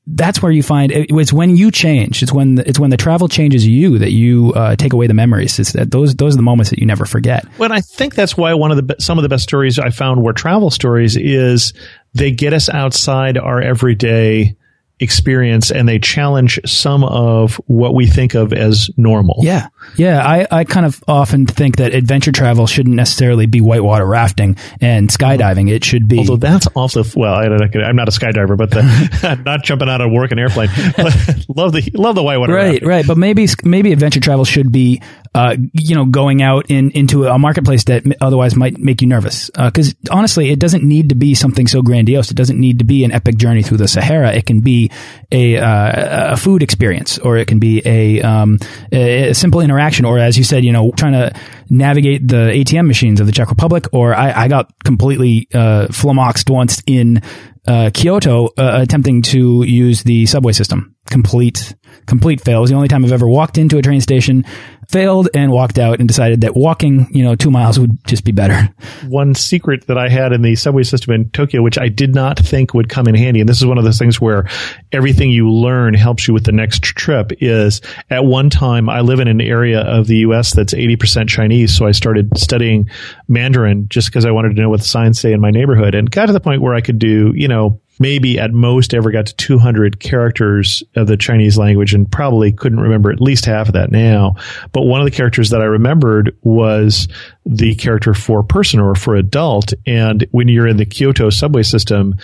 that's 0.09 0.43
where 0.43 0.51
you 0.51 0.63
find 0.63 0.91
it, 0.91 1.07
it's 1.11 1.33
when 1.33 1.57
you 1.57 1.71
change. 1.71 2.21
It's 2.23 2.33
when 2.33 2.57
the, 2.57 2.69
it's 2.69 2.81
when 2.81 2.91
the 2.91 2.97
travel 2.97 3.29
changes 3.29 3.65
you 3.65 3.99
that 3.99 4.11
you 4.11 4.53
uh, 4.55 4.75
take 4.75 4.93
away 4.93 5.07
the 5.07 5.15
memories. 5.15 5.59
It's 5.61 5.73
that 5.73 5.93
those 5.93 6.17
those 6.17 6.35
are 6.35 6.39
the 6.39 6.43
moments 6.43 6.71
that 6.71 6.81
you 6.81 6.87
never 6.87 7.05
forget. 7.05 7.47
Well, 7.59 7.73
I 7.73 7.81
think 7.81 8.17
that's 8.17 8.37
why 8.37 8.55
one 8.55 8.73
of 8.73 8.85
the 8.85 8.97
some 8.99 9.19
of 9.19 9.23
the 9.23 9.29
best 9.29 9.45
stories 9.45 9.79
I 9.79 9.91
found 9.91 10.25
were 10.25 10.33
travel 10.33 10.69
stories. 10.69 11.17
Is 11.17 11.75
they 12.15 12.33
get 12.33 12.53
us 12.53 12.69
outside 12.69 13.39
our 13.39 13.63
everyday 13.63 14.57
experience 15.03 15.71
and 15.71 15.89
they 15.89 15.99
challenge 15.99 16.59
some 16.65 17.05
of 17.05 17.57
what 17.67 17.95
we 17.95 18.07
think 18.07 18.35
of 18.35 18.53
as 18.53 18.91
normal. 18.97 19.37
Yeah. 19.43 19.69
Yeah. 19.97 20.27
I, 20.27 20.47
I 20.51 20.65
kind 20.65 20.87
of 20.87 21.03
often 21.07 21.47
think 21.47 21.77
that 21.77 21.95
adventure 21.95 22.33
travel 22.33 22.67
shouldn't 22.67 22.97
necessarily 22.97 23.47
be 23.47 23.61
whitewater 23.61 24.07
rafting 24.07 24.57
and 24.81 25.09
skydiving. 25.09 25.71
It 25.71 25.85
should 25.85 26.09
be. 26.09 26.19
Although 26.19 26.37
that's 26.37 26.67
also, 26.69 27.05
well, 27.17 27.35
I 27.35 27.45
am 27.45 27.97
not 27.97 28.09
a 28.09 28.13
skydiver, 28.13 28.57
but 28.57 28.71
the, 28.71 29.43
not 29.45 29.65
jumping 29.65 29.89
out 29.89 30.01
of 30.01 30.11
work 30.11 30.33
an 30.33 30.39
airplane. 30.39 30.69
love 31.49 31.73
the, 31.73 31.91
love 31.95 32.15
the 32.15 32.23
whitewater 32.23 32.53
Right. 32.53 32.73
Rafting. 32.73 32.89
Right. 32.89 33.07
But 33.07 33.19
maybe, 33.19 33.47
maybe 33.65 33.93
adventure 33.93 34.21
travel 34.21 34.45
should 34.45 34.73
be, 34.73 35.03
uh, 35.35 35.57
you 35.73 35.95
know, 35.95 36.05
going 36.05 36.43
out 36.43 36.67
in, 36.69 36.91
into 36.91 37.27
a 37.27 37.39
marketplace 37.39 37.85
that 37.85 38.05
otherwise 38.21 38.55
might 38.57 38.79
make 38.79 39.01
you 39.03 39.09
nervous. 39.09 39.51
Uh, 39.55 39.71
cause 39.71 39.95
honestly, 40.11 40.51
it 40.51 40.59
doesn't 40.59 40.85
need 40.85 41.09
to 41.09 41.15
be 41.15 41.35
something 41.35 41.67
so 41.67 41.83
grandiose. 41.83 42.31
It 42.31 42.37
doesn't 42.37 42.59
need 42.59 42.81
to 42.81 42.85
be 42.85 43.05
an 43.05 43.13
epic 43.13 43.37
journey 43.37 43.63
through 43.63 43.79
the 43.79 43.89
Sahara. 43.89 44.33
It 44.33 44.47
can 44.47 44.61
be 44.61 44.91
a, 45.31 45.57
uh, 45.57 46.33
a 46.33 46.37
food 46.37 46.63
experience, 46.63 47.19
or 47.19 47.37
it 47.37 47.47
can 47.47 47.59
be 47.59 47.83
a, 47.85 48.21
um, 48.23 48.59
a, 48.91 49.33
simple 49.33 49.61
interaction, 49.73 50.05
or 50.05 50.19
as 50.19 50.37
you 50.37 50.45
said, 50.45 50.65
you 50.65 50.73
know, 50.73 50.93
trying 50.93 51.13
to 51.13 51.33
navigate 51.71 52.29
the 52.29 52.51
ATM 52.53 52.87
machines 52.87 53.21
of 53.21 53.27
the 53.27 53.33
Czech 53.33 53.49
Republic. 53.49 53.87
Or 53.93 54.15
I, 54.15 54.45
I 54.45 54.49
got 54.49 54.71
completely 54.85 55.49
uh, 55.55 55.89
flummoxed 55.89 56.51
once 56.51 56.83
in 56.87 57.23
uh, 57.67 57.91
Kyoto 57.93 58.47
uh, 58.59 58.81
attempting 58.83 59.23
to 59.23 59.63
use 59.63 60.03
the 60.03 60.27
subway 60.27 60.53
system. 60.53 60.95
complete 61.07 61.75
complete 62.07 62.41
fail. 62.41 62.59
It 62.59 62.61
was 62.63 62.71
the 62.71 62.77
only 62.77 62.89
time 62.89 63.05
I've 63.05 63.13
ever 63.13 63.29
walked 63.29 63.59
into 63.59 63.79
a 63.79 63.83
train 63.83 64.01
station, 64.01 64.45
failed, 64.93 65.29
and 65.35 65.51
walked 65.51 65.79
out 65.79 65.99
and 65.99 66.07
decided 66.07 66.43
that 66.43 66.55
walking, 66.55 67.09
you 67.13 67.25
know, 67.25 67.35
two 67.35 67.51
miles 67.51 67.79
would 67.79 68.05
just 68.07 68.25
be 68.25 68.33
better. 68.33 68.69
One 69.09 69.35
secret 69.35 69.87
that 69.89 69.99
I 69.99 70.09
had 70.09 70.33
in 70.33 70.43
the 70.43 70.55
subway 70.55 70.85
system 70.85 71.15
in 71.15 71.31
Tokyo, 71.31 71.63
which 71.63 71.79
I 71.79 71.89
did 71.89 72.15
not 72.15 72.39
think 72.39 72.75
would 72.75 72.89
come 72.89 73.09
in 73.09 73.15
handy, 73.15 73.41
and 73.41 73.49
this 73.49 73.59
is 73.59 73.67
one 73.67 73.79
of 73.79 73.85
those 73.85 73.99
things 73.99 74.21
where 74.21 74.47
everything 74.93 75.31
you 75.31 75.51
learn 75.51 75.95
helps 75.95 76.29
you 76.29 76.35
with 76.35 76.45
the 76.45 76.53
next 76.53 76.83
trip, 76.83 77.33
is 77.41 77.81
at 78.11 78.25
one 78.25 78.51
time 78.51 78.89
I 78.89 79.01
live 79.01 79.19
in 79.19 79.29
an 79.29 79.41
area 79.41 79.81
of 79.81 80.07
the 80.07 80.19
US 80.19 80.55
that's 80.55 80.75
80% 80.75 81.29
Chinese, 81.29 81.77
so 81.77 81.87
I 81.87 81.93
started 81.93 82.37
studying 82.39 82.89
Mandarin 83.29 83.89
just 83.89 84.09
because 84.09 84.25
I 84.25 84.31
wanted 84.31 84.55
to 84.55 84.63
know 84.63 84.71
what 84.71 84.81
the 84.81 84.87
signs 84.87 85.19
say 85.19 85.33
in 85.33 85.41
my 85.41 85.51
neighborhood 85.51 85.95
and 85.95 86.11
got 86.11 86.27
to 86.27 86.33
the 86.33 86.41
point 86.41 86.63
where 86.63 86.75
I 86.75 86.81
could 86.81 86.99
do, 86.99 87.33
you 87.35 87.49
know, 87.49 87.81
maybe 87.99 88.39
at 88.39 88.53
most 88.53 88.95
ever 88.95 89.11
got 89.11 89.27
to 89.27 89.37
200 89.37 90.01
characters 90.01 90.83
of 90.97 91.07
the 91.07 91.17
Chinese 91.17 91.59
language 91.59 91.95
and 91.95 92.11
probably 92.11 92.53
couldn't 92.53 92.81
remember 92.81 93.11
at 93.11 93.21
least 93.21 93.45
half 93.45 93.69
of 93.69 93.75
that 93.75 93.91
now. 93.91 94.37
But 94.73 94.83
one 94.83 95.01
of 95.01 95.05
the 95.05 95.17
characters 95.17 95.51
that 95.51 95.61
I 95.61 95.67
remembered 95.67 96.37
was 96.43 97.09
the 97.45 97.75
character 97.75 98.15
for 98.15 98.43
person 98.43 98.81
or 98.81 98.95
for 98.95 99.15
adult. 99.15 99.73
And 99.87 100.27
when 100.31 100.49
you're 100.49 100.69
in 100.69 100.77
the 100.77 100.87
Kyoto 100.87 101.31
subway 101.31 101.63
system, 101.63 102.17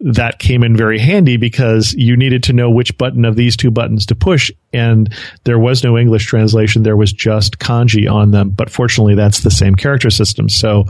that 0.00 0.38
came 0.38 0.62
in 0.62 0.76
very 0.76 0.98
handy 0.98 1.36
because 1.36 1.92
you 1.94 2.16
needed 2.16 2.44
to 2.44 2.52
know 2.52 2.70
which 2.70 2.96
button 2.98 3.24
of 3.24 3.36
these 3.36 3.56
two 3.56 3.70
buttons 3.70 4.06
to 4.06 4.14
push 4.14 4.50
and 4.72 5.12
there 5.44 5.58
was 5.58 5.82
no 5.82 5.98
english 5.98 6.26
translation. 6.26 6.82
There 6.82 6.96
was 6.96 7.12
just 7.12 7.58
kanji 7.58 8.10
on 8.10 8.30
them 8.30 8.50
but 8.50 8.70
fortunately 8.70 9.14
that's 9.14 9.40
the 9.40 9.50
same 9.50 9.74
character 9.74 10.10
system. 10.10 10.48
So 10.48 10.84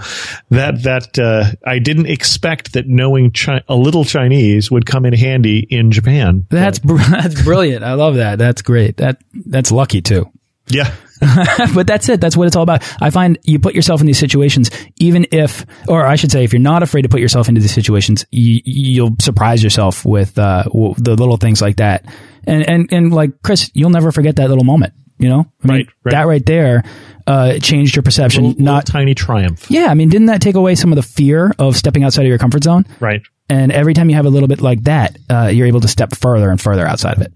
that 0.50 0.82
that 0.82 1.18
uh, 1.18 1.52
i 1.64 1.78
didn't 1.78 2.06
expect 2.06 2.74
that 2.74 2.86
knowing 2.86 3.30
chi- 3.30 3.62
a 3.68 3.74
little 3.76 4.04
chinese 4.04 4.70
would 4.70 4.86
come 4.86 5.06
in 5.06 5.14
handy 5.14 5.60
in 5.60 5.90
japan. 5.90 6.46
That's 6.50 6.78
br- 6.78 6.96
that's 7.10 7.42
brilliant. 7.42 7.84
I 7.84 7.94
love 7.94 8.16
that. 8.16 8.38
That's 8.38 8.62
great. 8.62 8.98
That 8.98 9.22
that's 9.32 9.72
lucky 9.72 10.02
too 10.02 10.30
yeah 10.70 10.94
but 11.74 11.86
that's 11.86 12.08
it. 12.08 12.20
That's 12.20 12.36
what 12.36 12.46
it's 12.46 12.56
all 12.56 12.62
about. 12.62 12.82
I 13.00 13.10
find 13.10 13.38
you 13.42 13.58
put 13.58 13.74
yourself 13.74 14.00
in 14.00 14.06
these 14.06 14.18
situations, 14.18 14.70
even 14.98 15.26
if, 15.32 15.66
or 15.88 16.06
I 16.06 16.16
should 16.16 16.30
say, 16.30 16.44
if 16.44 16.52
you're 16.52 16.60
not 16.60 16.82
afraid 16.82 17.02
to 17.02 17.08
put 17.08 17.20
yourself 17.20 17.48
into 17.48 17.60
these 17.60 17.74
situations, 17.74 18.24
you, 18.30 19.02
will 19.02 19.16
surprise 19.20 19.62
yourself 19.62 20.04
with 20.04 20.38
uh, 20.38 20.64
the 20.64 21.16
little 21.16 21.36
things 21.36 21.60
like 21.60 21.76
that. 21.76 22.04
And 22.46 22.68
and 22.68 22.92
and 22.92 23.12
like 23.12 23.42
Chris, 23.42 23.70
you'll 23.74 23.90
never 23.90 24.12
forget 24.12 24.36
that 24.36 24.48
little 24.48 24.64
moment. 24.64 24.94
You 25.18 25.28
know, 25.28 25.52
I 25.64 25.66
mean, 25.66 25.76
right, 25.76 25.88
right, 26.04 26.12
That 26.12 26.26
right 26.28 26.46
there 26.46 26.84
uh, 27.26 27.58
changed 27.58 27.96
your 27.96 28.04
perception. 28.04 28.44
Little, 28.44 28.62
not 28.62 28.84
little 28.84 28.92
tiny 29.00 29.14
triumph. 29.14 29.68
Yeah, 29.68 29.86
I 29.86 29.94
mean, 29.94 30.10
didn't 30.10 30.26
that 30.26 30.40
take 30.40 30.54
away 30.54 30.76
some 30.76 30.92
of 30.92 30.96
the 30.96 31.02
fear 31.02 31.52
of 31.58 31.76
stepping 31.76 32.04
outside 32.04 32.22
of 32.22 32.28
your 32.28 32.38
comfort 32.38 32.62
zone? 32.62 32.86
Right. 33.00 33.22
And 33.50 33.72
every 33.72 33.94
time 33.94 34.08
you 34.08 34.14
have 34.14 34.26
a 34.26 34.30
little 34.30 34.46
bit 34.46 34.60
like 34.60 34.84
that, 34.84 35.18
uh, 35.28 35.50
you're 35.52 35.66
able 35.66 35.80
to 35.80 35.88
step 35.88 36.14
further 36.14 36.50
and 36.50 36.60
further 36.60 36.86
outside 36.86 37.16
of 37.16 37.22
it. 37.22 37.32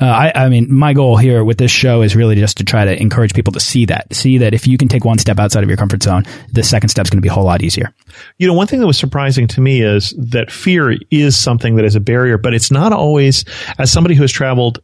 Uh, 0.00 0.04
I, 0.06 0.32
I, 0.44 0.48
mean, 0.50 0.72
my 0.72 0.92
goal 0.92 1.16
here 1.16 1.42
with 1.42 1.56
this 1.56 1.70
show 1.70 2.02
is 2.02 2.14
really 2.14 2.34
just 2.34 2.58
to 2.58 2.64
try 2.64 2.84
to 2.84 3.00
encourage 3.00 3.32
people 3.32 3.52
to 3.54 3.60
see 3.60 3.86
that, 3.86 4.14
see 4.14 4.38
that 4.38 4.52
if 4.52 4.66
you 4.66 4.76
can 4.76 4.88
take 4.88 5.06
one 5.06 5.18
step 5.18 5.38
outside 5.38 5.62
of 5.62 5.70
your 5.70 5.78
comfort 5.78 6.02
zone, 6.02 6.24
the 6.52 6.62
second 6.62 6.90
step 6.90 7.06
is 7.06 7.10
going 7.10 7.18
to 7.18 7.22
be 7.22 7.30
a 7.30 7.32
whole 7.32 7.44
lot 7.44 7.62
easier. 7.62 7.94
You 8.38 8.46
know, 8.46 8.52
one 8.52 8.66
thing 8.66 8.80
that 8.80 8.86
was 8.86 8.98
surprising 8.98 9.46
to 9.48 9.60
me 9.62 9.80
is 9.80 10.14
that 10.18 10.50
fear 10.50 10.96
is 11.10 11.36
something 11.36 11.76
that 11.76 11.86
is 11.86 11.94
a 11.94 12.00
barrier, 12.00 12.36
but 12.36 12.52
it's 12.52 12.70
not 12.70 12.92
always, 12.92 13.44
as 13.78 13.90
somebody 13.90 14.14
who 14.14 14.22
has 14.22 14.32
traveled 14.32 14.80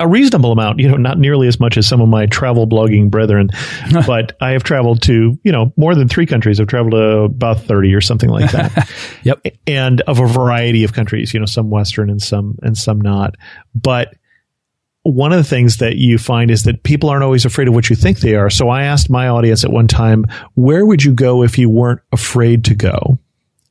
a 0.00 0.08
reasonable 0.08 0.52
amount, 0.52 0.80
you 0.80 0.88
know, 0.88 0.96
not 0.96 1.18
nearly 1.18 1.48
as 1.48 1.58
much 1.58 1.76
as 1.76 1.86
some 1.86 2.00
of 2.00 2.08
my 2.08 2.26
travel 2.26 2.66
blogging 2.66 3.10
brethren, 3.10 3.50
but 4.06 4.36
I 4.40 4.50
have 4.50 4.62
traveled 4.62 5.02
to, 5.02 5.38
you 5.42 5.52
know, 5.52 5.72
more 5.76 5.96
than 5.96 6.08
three 6.08 6.26
countries. 6.26 6.60
I've 6.60 6.66
traveled 6.68 6.92
to 6.92 7.22
about 7.22 7.60
30 7.60 7.92
or 7.94 8.00
something 8.00 8.28
like 8.28 8.50
that. 8.52 8.90
yep. 9.24 9.44
And 9.66 10.00
of 10.02 10.20
a 10.20 10.26
variety 10.26 10.84
of 10.84 10.92
countries, 10.92 11.34
you 11.34 11.40
know, 11.40 11.46
some 11.46 11.70
Western 11.70 12.10
and 12.10 12.22
some, 12.22 12.58
and 12.62 12.76
some 12.76 13.00
not. 13.00 13.36
But 13.74 14.14
one 15.04 15.32
of 15.32 15.38
the 15.38 15.44
things 15.44 15.76
that 15.76 15.96
you 15.96 16.16
find 16.16 16.50
is 16.50 16.64
that 16.64 16.82
people 16.82 17.10
aren't 17.10 17.22
always 17.22 17.44
afraid 17.44 17.68
of 17.68 17.74
what 17.74 17.90
you 17.90 17.96
think 17.96 18.18
they 18.18 18.34
are. 18.34 18.48
So 18.48 18.70
I 18.70 18.84
asked 18.84 19.10
my 19.10 19.28
audience 19.28 19.62
at 19.62 19.70
one 19.70 19.86
time, 19.86 20.24
where 20.54 20.84
would 20.84 21.04
you 21.04 21.12
go 21.12 21.42
if 21.42 21.58
you 21.58 21.68
weren't 21.68 22.00
afraid 22.10 22.64
to 22.64 22.74
go? 22.74 23.18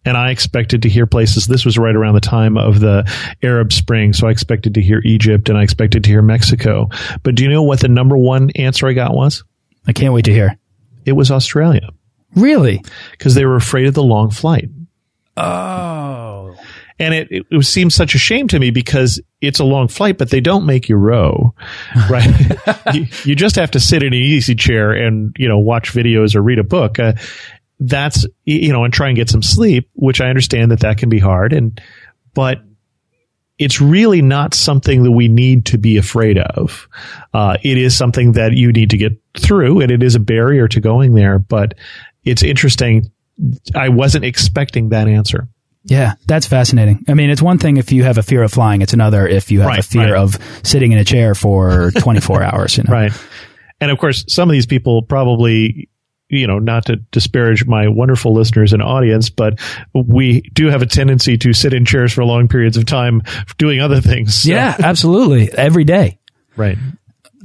And 0.06 0.16
I 0.16 0.30
expected 0.30 0.84
to 0.84 0.90
hear 0.90 1.08
places. 1.08 1.48
This 1.48 1.66
was 1.66 1.78
right 1.78 1.96
around 1.96 2.14
the 2.14 2.22
time 2.22 2.56
of 2.58 2.80
the 2.80 3.12
Arab 3.42 3.74
Spring. 3.74 4.14
So 4.14 4.28
I 4.28 4.32
expected 4.32 4.76
to 4.76 4.82
hear 4.82 5.02
Egypt 5.04 5.50
and 5.50 5.58
I 5.58 5.64
expected 5.64 6.04
to 6.04 6.10
hear 6.10 6.22
Mexico. 6.22 6.90
But 7.24 7.36
do 7.36 7.44
you 7.44 7.50
know 7.50 7.64
what 7.64 7.80
the 7.80 7.88
number 7.88 8.18
one 8.18 8.52
answer 8.52 8.88
I 8.88 8.94
got 8.94 9.16
was? 9.16 9.44
I 9.88 9.94
can't 9.94 10.14
wait 10.14 10.26
to 10.26 10.34
hear. 10.34 10.58
It 11.06 11.14
was 11.14 11.32
Australia. 11.32 11.90
Really? 12.36 12.84
Because 13.12 13.34
they 13.34 13.46
were 13.46 13.56
afraid 13.56 13.88
of 13.88 13.94
the 13.96 14.04
long 14.04 14.30
flight. 14.30 14.70
Oh. 15.36 16.43
And 17.00 17.14
it, 17.14 17.28
it, 17.32 17.46
it 17.50 17.66
seems 17.66 17.96
such 17.96 18.16
a 18.16 18.18
shame 18.18 18.48
to 18.50 18.60
me 18.60 18.72
because 18.72 19.20
it's 19.42 19.60
a 19.60 19.64
long 19.64 19.88
flight, 19.88 20.18
but 20.18 20.30
they 20.30 20.42
don't 20.42 20.66
make 20.66 20.90
you 20.90 20.96
row, 20.96 21.54
right? 22.10 22.30
you, 22.94 23.08
you, 23.24 23.36
just 23.36 23.56
have 23.56 23.72
to 23.72 23.80
sit 23.80 24.04
in 24.04 24.14
an 24.14 24.20
easy 24.20 24.56
chair 24.56 24.92
and, 24.92 25.36
you 25.38 25.48
know, 25.48 25.58
watch 25.58 25.92
videos 25.92 26.36
or 26.36 26.42
read 26.42 26.60
a 26.60 26.64
book. 26.64 27.00
Uh, 27.00 27.14
that's, 27.80 28.26
you 28.46 28.72
know, 28.72 28.84
and 28.84 28.94
try 28.94 29.08
and 29.08 29.16
get 29.16 29.30
some 29.30 29.42
sleep, 29.42 29.90
which 29.94 30.22
I 30.22 30.30
understand 30.30 30.72
that 30.72 30.82
that 30.82 30.98
can 30.98 31.10
be 31.10 31.20
hard. 31.20 31.52
And, 31.52 31.82
but 32.34 32.62
it's 33.60 33.80
really 33.80 34.22
not 34.22 34.54
something 34.54 35.04
that 35.04 35.12
we 35.12 35.28
need 35.28 35.66
to 35.68 35.78
be 35.78 35.98
afraid 35.98 36.38
of. 36.38 36.88
Uh, 37.34 37.58
it 37.64 37.78
is 37.78 37.96
something 37.96 38.34
that 38.34 38.54
you 38.54 38.72
need 38.72 38.90
to 38.90 38.98
get 38.98 39.14
through 39.38 39.82
and 39.82 39.92
it 39.92 40.02
is 40.02 40.16
a 40.16 40.20
barrier 40.20 40.68
to 40.68 40.80
going 40.80 41.14
there, 41.14 41.40
but 41.40 41.74
it's 42.24 42.44
interesting. 42.44 43.12
I 43.76 43.90
wasn't 43.90 44.26
expecting 44.26 44.90
that 44.90 45.08
answer. 45.08 45.48
Yeah, 45.86 46.14
that's 46.28 46.48
fascinating. 46.48 47.04
I 47.10 47.14
mean, 47.14 47.30
it's 47.30 47.42
one 47.42 47.58
thing 47.58 47.78
if 47.78 47.92
you 47.92 48.04
have 48.04 48.18
a 48.18 48.24
fear 48.24 48.42
of 48.44 48.52
flying; 48.54 48.82
it's 48.82 48.94
another 48.94 49.28
if 49.28 49.52
you 49.52 49.60
have 49.60 49.68
right, 49.68 49.80
a 49.80 49.84
fear 49.84 50.14
right. 50.14 50.22
of 50.22 50.38
sitting 50.64 50.92
in 50.92 50.98
a 50.98 51.04
chair 51.04 51.36
for 51.36 51.92
24 51.98 52.44
hours. 52.44 52.78
You 52.78 52.84
know? 52.84 52.94
Right. 52.94 53.12
And 53.82 53.92
of 53.92 53.98
course, 53.98 54.24
some 54.30 54.50
of 54.50 54.54
these 54.54 54.66
people 54.66 55.02
probably, 55.02 55.90
you 56.30 56.48
know, 56.48 56.58
not 56.58 56.86
to 56.86 56.98
disparage 57.12 57.66
my 57.66 57.90
wonderful 57.90 58.34
listeners 58.34 58.72
and 58.72 58.82
audience, 58.82 59.30
but 59.30 59.60
we 59.94 60.42
do 60.54 60.68
have 60.68 60.82
a 60.82 60.86
tendency 60.86 61.38
to 61.40 61.52
sit 61.52 61.74
in 61.74 61.84
chairs 61.84 62.14
for 62.14 62.24
long 62.24 62.48
periods 62.48 62.78
of 62.78 62.86
time 62.86 63.22
doing 63.58 63.82
other 63.82 64.00
things. 64.00 64.36
So. 64.36 64.50
Yeah, 64.50 64.76
absolutely. 64.80 65.52
Every 65.52 65.84
day. 65.84 66.20
Right. 66.56 66.78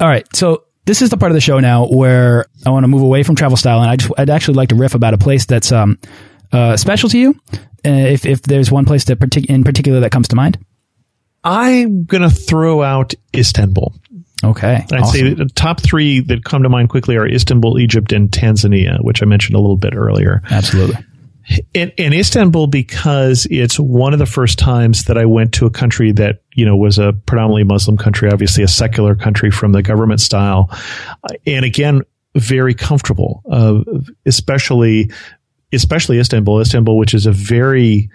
All 0.01 0.07
right. 0.07 0.25
So 0.37 0.65
this 0.85 1.03
is 1.03 1.11
the 1.11 1.17
part 1.17 1.33
of 1.33 1.35
the 1.35 1.41
show 1.41 1.59
now 1.59 1.87
where 1.87 2.47
I 2.65 2.71
want 2.71 2.85
to 2.85 2.89
move 2.89 3.03
away 3.03 3.25
from 3.25 3.35
travel 3.35 3.57
style, 3.57 3.81
and 3.81 3.91
I 3.91 3.97
just, 3.97 4.13
I'd 4.17 4.31
actually 4.31 4.55
like 4.55 4.69
to 4.69 4.77
riff 4.77 4.95
about 4.95 5.13
a 5.13 5.19
place 5.19 5.45
that's 5.45 5.73
um, 5.73 5.99
uh, 6.53 6.77
special 6.77 7.09
to 7.09 7.19
you 7.19 7.39
if 7.85 8.27
if 8.27 8.43
there's 8.43 8.71
one 8.71 8.85
place 8.85 9.05
that 9.05 9.19
partic- 9.19 9.47
in 9.47 9.65
particular 9.65 10.01
that 10.01 10.11
comes 10.11 10.29
to 10.29 10.37
mind? 10.37 10.59
I'm 11.45 12.05
gonna 12.05 12.31
throw 12.31 12.83
out 12.83 13.15
Istanbul. 13.35 13.95
Okay, 14.45 14.85
I'd 14.93 15.01
awesome. 15.01 15.21
say 15.21 15.35
the 15.35 15.47
top 15.47 15.81
three 15.81 16.21
that 16.21 16.45
come 16.45 16.63
to 16.63 16.69
mind 16.69 16.91
quickly 16.91 17.17
are 17.17 17.27
Istanbul, 17.27 17.79
Egypt, 17.79 18.13
and 18.13 18.31
Tanzania, 18.31 19.03
which 19.03 19.23
I 19.23 19.27
mentioned 19.27 19.57
a 19.57 19.61
little 19.61 19.77
bit 19.77 19.95
earlier. 19.95 20.43
Absolutely. 20.51 20.97
In, 21.73 21.91
in, 21.97 22.13
Istanbul 22.13 22.67
because 22.67 23.47
it's 23.51 23.81
one 23.81 24.13
of 24.13 24.19
the 24.19 24.27
first 24.27 24.59
times 24.59 25.05
that 25.05 25.17
I 25.17 25.25
went 25.25 25.55
to 25.55 25.67
a 25.67 25.71
country 25.71 26.13
that 26.13 26.43
you 26.55 26.67
know 26.67 26.77
was 26.77 26.99
a 26.99 27.15
predominantly 27.27 27.65
Muslim 27.65 27.97
country, 27.97 28.31
obviously 28.31 28.63
a 28.63 28.69
secular 28.69 29.15
country 29.15 29.51
from 29.51 29.73
the 29.73 29.83
government 29.83 30.21
style, 30.21 30.71
and 31.47 31.65
again 31.65 32.03
very 32.35 32.75
comfortable, 32.75 33.43
uh, 33.51 33.83
especially 34.27 35.11
especially 35.73 36.19
Istanbul, 36.19 36.61
Istanbul, 36.61 36.97
which 36.97 37.15
is 37.15 37.27
a 37.27 37.33
very 37.33 38.11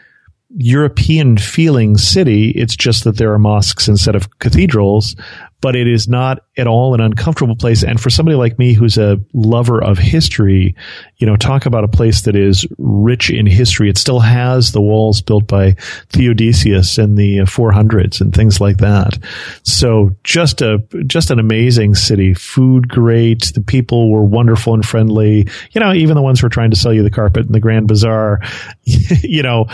European 0.55 1.37
feeling 1.37 1.97
city. 1.97 2.51
It's 2.51 2.75
just 2.75 3.03
that 3.05 3.17
there 3.17 3.33
are 3.33 3.39
mosques 3.39 3.87
instead 3.87 4.15
of 4.15 4.39
cathedrals, 4.39 5.15
but 5.61 5.75
it 5.75 5.87
is 5.87 6.07
not 6.07 6.39
at 6.57 6.67
all 6.67 6.93
an 6.93 6.99
uncomfortable 6.99 7.55
place. 7.55 7.83
And 7.83 7.99
for 7.99 8.09
somebody 8.09 8.35
like 8.35 8.59
me 8.59 8.73
who's 8.73 8.97
a 8.97 9.17
lover 9.33 9.81
of 9.81 9.97
history, 9.97 10.75
you 11.17 11.25
know, 11.25 11.37
talk 11.37 11.65
about 11.65 11.85
a 11.85 11.87
place 11.87 12.23
that 12.23 12.35
is 12.35 12.67
rich 12.77 13.29
in 13.29 13.45
history. 13.45 13.89
It 13.89 13.97
still 13.97 14.19
has 14.19 14.73
the 14.73 14.81
walls 14.81 15.21
built 15.21 15.47
by 15.47 15.75
Theodosius 16.09 16.97
in 16.97 17.15
the 17.15 17.39
uh, 17.39 17.45
400s 17.45 18.19
and 18.19 18.35
things 18.35 18.59
like 18.59 18.77
that. 18.77 19.17
So 19.63 20.11
just 20.23 20.61
a, 20.61 20.79
just 21.07 21.31
an 21.31 21.39
amazing 21.39 21.95
city. 21.95 22.33
Food 22.33 22.89
great. 22.89 23.53
The 23.55 23.61
people 23.61 24.11
were 24.11 24.25
wonderful 24.25 24.73
and 24.73 24.85
friendly. 24.85 25.47
You 25.71 25.79
know, 25.79 25.93
even 25.93 26.15
the 26.15 26.21
ones 26.21 26.41
who 26.41 26.47
are 26.47 26.49
trying 26.49 26.71
to 26.71 26.77
sell 26.77 26.93
you 26.93 27.03
the 27.03 27.09
carpet 27.09 27.45
in 27.45 27.53
the 27.53 27.61
Grand 27.61 27.87
Bazaar, 27.87 28.41
you 28.83 29.41
know, 29.41 29.67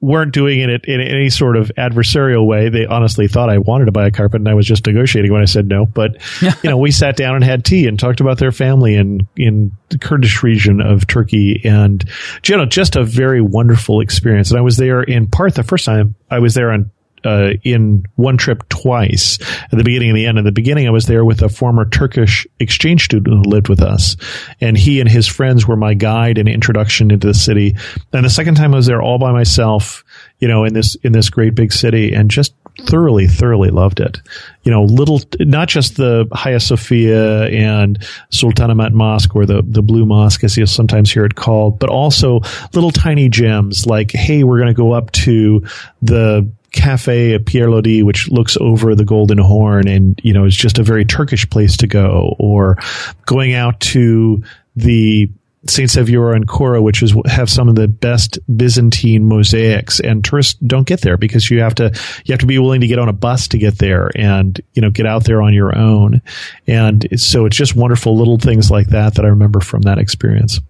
weren't 0.00 0.32
doing 0.32 0.60
it 0.60 0.84
in 0.86 1.00
any 1.00 1.28
sort 1.28 1.56
of 1.56 1.70
adversarial 1.76 2.46
way. 2.46 2.70
They 2.70 2.86
honestly 2.86 3.28
thought 3.28 3.50
I 3.50 3.58
wanted 3.58 3.84
to 3.86 3.92
buy 3.92 4.06
a 4.06 4.10
carpet 4.10 4.40
and 4.40 4.48
I 4.48 4.54
was 4.54 4.66
just 4.66 4.86
negotiating 4.86 5.30
when 5.32 5.42
I 5.42 5.46
said 5.46 5.68
no. 5.68 5.84
But, 5.84 6.16
you 6.40 6.70
know, 6.70 6.78
we 6.78 6.90
sat 6.90 7.16
down 7.16 7.34
and 7.34 7.44
had 7.44 7.64
tea 7.64 7.86
and 7.86 7.98
talked 7.98 8.20
about 8.20 8.38
their 8.38 8.52
family 8.52 8.94
in, 8.94 9.28
in 9.36 9.72
the 9.90 9.98
Kurdish 9.98 10.42
region 10.42 10.80
of 10.80 11.06
Turkey 11.06 11.60
and, 11.64 12.02
you 12.46 12.56
know, 12.56 12.64
just 12.64 12.96
a 12.96 13.04
very 13.04 13.42
wonderful 13.42 14.00
experience. 14.00 14.50
And 14.50 14.58
I 14.58 14.62
was 14.62 14.78
there 14.78 15.02
in 15.02 15.26
part 15.26 15.54
the 15.54 15.62
first 15.62 15.84
time 15.84 16.14
I 16.30 16.38
was 16.38 16.54
there 16.54 16.70
on 16.70 16.90
uh, 17.24 17.50
in 17.62 18.04
one 18.16 18.36
trip 18.36 18.68
twice 18.68 19.38
at 19.64 19.70
the 19.70 19.84
beginning 19.84 20.10
and 20.10 20.18
the 20.18 20.26
end. 20.26 20.38
In 20.38 20.44
the 20.44 20.52
beginning, 20.52 20.86
I 20.86 20.90
was 20.90 21.06
there 21.06 21.24
with 21.24 21.42
a 21.42 21.48
former 21.48 21.88
Turkish 21.88 22.46
exchange 22.58 23.04
student 23.04 23.46
who 23.46 23.50
lived 23.50 23.68
with 23.68 23.82
us, 23.82 24.16
and 24.60 24.76
he 24.76 25.00
and 25.00 25.08
his 25.08 25.26
friends 25.26 25.66
were 25.66 25.76
my 25.76 25.94
guide 25.94 26.38
and 26.38 26.48
introduction 26.48 27.10
into 27.10 27.26
the 27.26 27.34
city. 27.34 27.76
And 28.12 28.24
the 28.24 28.30
second 28.30 28.56
time, 28.56 28.72
I 28.72 28.76
was 28.76 28.86
there 28.86 29.02
all 29.02 29.18
by 29.18 29.32
myself, 29.32 30.04
you 30.38 30.48
know, 30.48 30.64
in 30.64 30.74
this 30.74 30.94
in 30.96 31.12
this 31.12 31.30
great 31.30 31.54
big 31.54 31.72
city, 31.72 32.12
and 32.14 32.30
just 32.30 32.54
thoroughly, 32.86 33.26
thoroughly 33.26 33.70
loved 33.70 34.00
it. 34.00 34.20
You 34.62 34.72
know, 34.72 34.84
little, 34.84 35.20
not 35.38 35.68
just 35.68 35.96
the 35.96 36.28
Hagia 36.34 36.60
Sophia 36.60 37.44
and 37.46 37.98
Sultanahmet 38.30 38.92
Mosque 38.92 39.34
or 39.34 39.46
the, 39.46 39.62
the 39.66 39.82
Blue 39.82 40.06
Mosque, 40.06 40.44
as 40.44 40.56
you 40.56 40.66
sometimes 40.66 41.12
hear 41.12 41.24
it 41.24 41.34
called, 41.34 41.78
but 41.78 41.90
also 41.90 42.40
little 42.74 42.90
tiny 42.90 43.28
gems 43.28 43.86
like, 43.86 44.12
hey, 44.12 44.44
we're 44.44 44.58
going 44.58 44.68
to 44.68 44.74
go 44.74 44.92
up 44.92 45.10
to 45.12 45.64
the 46.02 46.50
cafe 46.72 47.34
at 47.34 47.46
Pierre 47.46 47.70
Loti, 47.70 48.02
which 48.02 48.28
looks 48.30 48.56
over 48.60 48.94
the 48.94 49.04
Golden 49.04 49.38
Horn 49.38 49.88
and, 49.88 50.20
you 50.22 50.32
know, 50.32 50.44
is 50.44 50.56
just 50.56 50.78
a 50.78 50.82
very 50.82 51.04
Turkish 51.04 51.48
place 51.48 51.76
to 51.78 51.86
go, 51.86 52.34
or 52.38 52.78
going 53.26 53.54
out 53.54 53.80
to 53.80 54.42
the 54.76 55.30
Saint 55.66 55.90
Saviour 55.90 56.32
and 56.32 56.48
Chora, 56.48 56.82
which 56.82 57.02
is 57.02 57.14
have 57.26 57.50
some 57.50 57.68
of 57.68 57.74
the 57.74 57.86
best 57.86 58.38
Byzantine 58.56 59.26
mosaics, 59.26 60.00
and 60.00 60.24
tourists 60.24 60.54
don't 60.66 60.86
get 60.86 61.02
there 61.02 61.18
because 61.18 61.50
you 61.50 61.60
have 61.60 61.74
to 61.74 61.92
you 62.24 62.32
have 62.32 62.40
to 62.40 62.46
be 62.46 62.58
willing 62.58 62.80
to 62.80 62.86
get 62.86 62.98
on 62.98 63.10
a 63.10 63.12
bus 63.12 63.48
to 63.48 63.58
get 63.58 63.76
there, 63.78 64.10
and 64.16 64.58
you 64.72 64.80
know 64.80 64.90
get 64.90 65.04
out 65.04 65.24
there 65.24 65.42
on 65.42 65.52
your 65.52 65.76
own, 65.76 66.22
and 66.66 67.06
so 67.16 67.44
it's 67.44 67.56
just 67.56 67.76
wonderful 67.76 68.16
little 68.16 68.38
things 68.38 68.70
like 68.70 68.88
that 68.88 69.16
that 69.16 69.24
I 69.26 69.28
remember 69.28 69.60
from 69.60 69.82
that 69.82 69.98
experience 69.98 70.60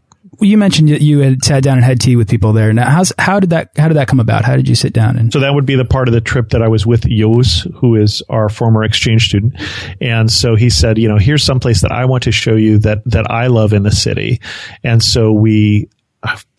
you 0.41 0.59
mentioned 0.59 0.89
that 0.89 1.01
you 1.01 1.21
had 1.21 1.45
sat 1.45 1.63
down 1.63 1.77
and 1.77 1.85
had 1.85 2.01
tea 2.01 2.17
with 2.17 2.29
people 2.29 2.53
there. 2.53 2.73
Now, 2.73 2.91
how's, 2.91 3.13
how 3.19 3.41
did 3.41 3.51
that 3.51 3.71
how 3.77 3.89
did 3.89 3.97
that 3.97 4.09
come 4.09 4.21
about? 4.21 4.45
How 4.45 4.57
did 4.57 4.69
you 4.69 4.75
sit 4.75 4.93
down? 4.93 5.17
And 5.17 5.33
so 5.33 5.41
that 5.41 5.55
would 5.55 5.67
be 5.67 5.77
the 5.77 5.85
part 5.85 6.09
of 6.09 6.15
the 6.15 6.21
trip 6.21 6.51
that 6.51 6.63
I 6.63 6.69
was 6.69 6.87
with 6.87 7.05
Yos, 7.07 7.67
who 7.77 7.97
is 7.97 8.23
our 8.29 8.49
former 8.49 8.85
exchange 8.85 9.27
student, 9.27 9.55
and 10.01 10.31
so 10.31 10.57
he 10.57 10.71
said, 10.71 10.99
you 10.99 11.09
know, 11.09 11.19
here's 11.19 11.45
some 11.45 11.61
place 11.61 11.83
that 11.83 11.93
I 11.93 12.05
want 12.05 12.25
to 12.25 12.33
show 12.33 12.55
you 12.55 12.79
that 12.81 13.03
that 13.07 13.31
I 13.31 13.49
love 13.49 13.73
in 13.73 13.83
the 13.83 13.93
city, 13.93 14.41
and 14.83 15.03
so 15.03 15.33
we. 15.33 15.89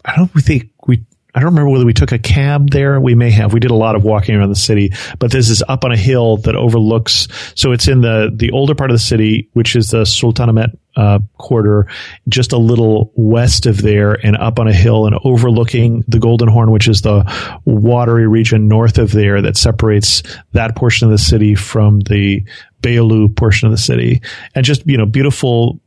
I 0.03 0.15
don't 0.15 0.29
think 0.29 0.71
we 0.87 1.05
I 1.33 1.39
don't 1.39 1.49
remember 1.49 1.69
whether 1.69 1.85
we 1.85 1.93
took 1.93 2.11
a 2.11 2.19
cab 2.19 2.71
there. 2.71 2.99
We 2.99 3.15
may 3.15 3.31
have. 3.31 3.53
We 3.53 3.61
did 3.61 3.71
a 3.71 3.75
lot 3.75 3.95
of 3.95 4.03
walking 4.03 4.35
around 4.35 4.49
the 4.49 4.55
city, 4.55 4.91
but 5.17 5.31
this 5.31 5.49
is 5.49 5.63
up 5.67 5.85
on 5.85 5.91
a 5.91 5.97
hill 5.97 6.37
that 6.37 6.55
overlooks. 6.55 7.27
So 7.55 7.71
it's 7.71 7.87
in 7.87 8.01
the 8.01 8.31
the 8.33 8.51
older 8.51 8.75
part 8.75 8.91
of 8.91 8.95
the 8.95 8.99
city, 8.99 9.49
which 9.53 9.75
is 9.75 9.87
the 9.87 10.01
Sultanahmet 10.01 10.77
uh, 10.95 11.19
quarter, 11.37 11.87
just 12.27 12.51
a 12.51 12.57
little 12.57 13.11
west 13.15 13.65
of 13.65 13.81
there, 13.81 14.13
and 14.25 14.35
up 14.37 14.59
on 14.59 14.67
a 14.67 14.73
hill 14.73 15.05
and 15.05 15.17
overlooking 15.23 16.03
the 16.07 16.19
Golden 16.19 16.47
Horn, 16.47 16.71
which 16.71 16.87
is 16.87 17.01
the 17.01 17.23
watery 17.65 18.27
region 18.27 18.67
north 18.67 18.97
of 18.97 19.11
there 19.11 19.41
that 19.41 19.57
separates 19.57 20.23
that 20.53 20.75
portion 20.75 21.07
of 21.07 21.11
the 21.11 21.17
city 21.17 21.55
from 21.55 21.99
the 22.01 22.43
Beyoğlu 22.81 23.35
portion 23.35 23.67
of 23.67 23.71
the 23.71 23.77
city, 23.77 24.21
and 24.55 24.65
just 24.65 24.85
you 24.87 24.97
know 24.97 25.05
beautiful 25.05 25.79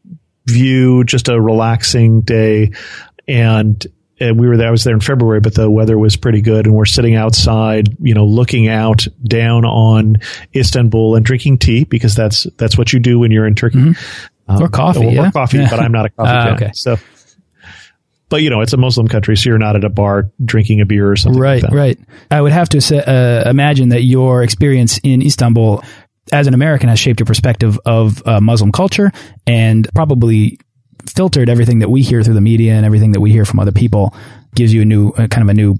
view, 0.46 1.04
just 1.04 1.28
a 1.28 1.40
relaxing 1.40 2.20
day, 2.20 2.72
and 3.26 3.86
and 4.20 4.38
we 4.38 4.48
were 4.48 4.56
there, 4.56 4.68
I 4.68 4.70
was 4.70 4.84
there 4.84 4.94
in 4.94 5.00
February, 5.00 5.40
but 5.40 5.54
the 5.54 5.70
weather 5.70 5.98
was 5.98 6.16
pretty 6.16 6.40
good 6.40 6.66
and 6.66 6.74
we're 6.74 6.84
sitting 6.84 7.16
outside, 7.16 7.88
you 8.00 8.14
know, 8.14 8.24
looking 8.24 8.68
out 8.68 9.06
down 9.24 9.64
on 9.64 10.18
Istanbul 10.54 11.16
and 11.16 11.24
drinking 11.24 11.58
tea 11.58 11.84
because 11.84 12.14
that's, 12.14 12.44
that's 12.56 12.78
what 12.78 12.92
you 12.92 13.00
do 13.00 13.18
when 13.18 13.30
you're 13.30 13.46
in 13.46 13.54
Turkey. 13.54 13.78
Mm-hmm. 13.78 14.24
Um, 14.46 14.62
or 14.62 14.68
coffee. 14.68 15.06
Or, 15.06 15.10
yeah. 15.10 15.28
or 15.28 15.32
coffee, 15.32 15.64
but 15.68 15.80
I'm 15.80 15.92
not 15.92 16.06
a 16.06 16.10
coffee 16.10 16.30
uh, 16.50 16.54
Okay. 16.54 16.70
So, 16.74 16.96
but 18.28 18.42
you 18.42 18.50
know, 18.50 18.60
it's 18.60 18.72
a 18.72 18.76
Muslim 18.76 19.08
country, 19.08 19.36
so 19.36 19.50
you're 19.50 19.58
not 19.58 19.76
at 19.76 19.84
a 19.84 19.88
bar 19.88 20.30
drinking 20.44 20.80
a 20.80 20.86
beer 20.86 21.10
or 21.10 21.16
something. 21.16 21.40
Right, 21.40 21.62
like 21.62 21.72
right. 21.72 21.98
I 22.30 22.40
would 22.40 22.52
have 22.52 22.68
to 22.70 22.80
say, 22.80 22.98
uh, 22.98 23.48
imagine 23.48 23.90
that 23.90 24.02
your 24.02 24.42
experience 24.42 24.98
in 25.02 25.22
Istanbul 25.22 25.82
as 26.32 26.46
an 26.46 26.54
American 26.54 26.88
has 26.88 26.98
shaped 26.98 27.20
your 27.20 27.26
perspective 27.26 27.78
of 27.84 28.26
uh, 28.26 28.40
Muslim 28.40 28.72
culture 28.72 29.12
and 29.46 29.86
probably 29.94 30.58
filtered 31.06 31.48
everything 31.48 31.80
that 31.80 31.90
we 31.90 32.02
hear 32.02 32.22
through 32.22 32.34
the 32.34 32.40
media 32.40 32.74
and 32.74 32.86
everything 32.86 33.12
that 33.12 33.20
we 33.20 33.30
hear 33.30 33.44
from 33.44 33.60
other 33.60 33.72
people 33.72 34.14
gives 34.54 34.72
you 34.72 34.82
a 34.82 34.84
new 34.84 35.10
uh, 35.10 35.26
kind 35.28 35.42
of 35.42 35.48
a 35.48 35.54
new 35.54 35.76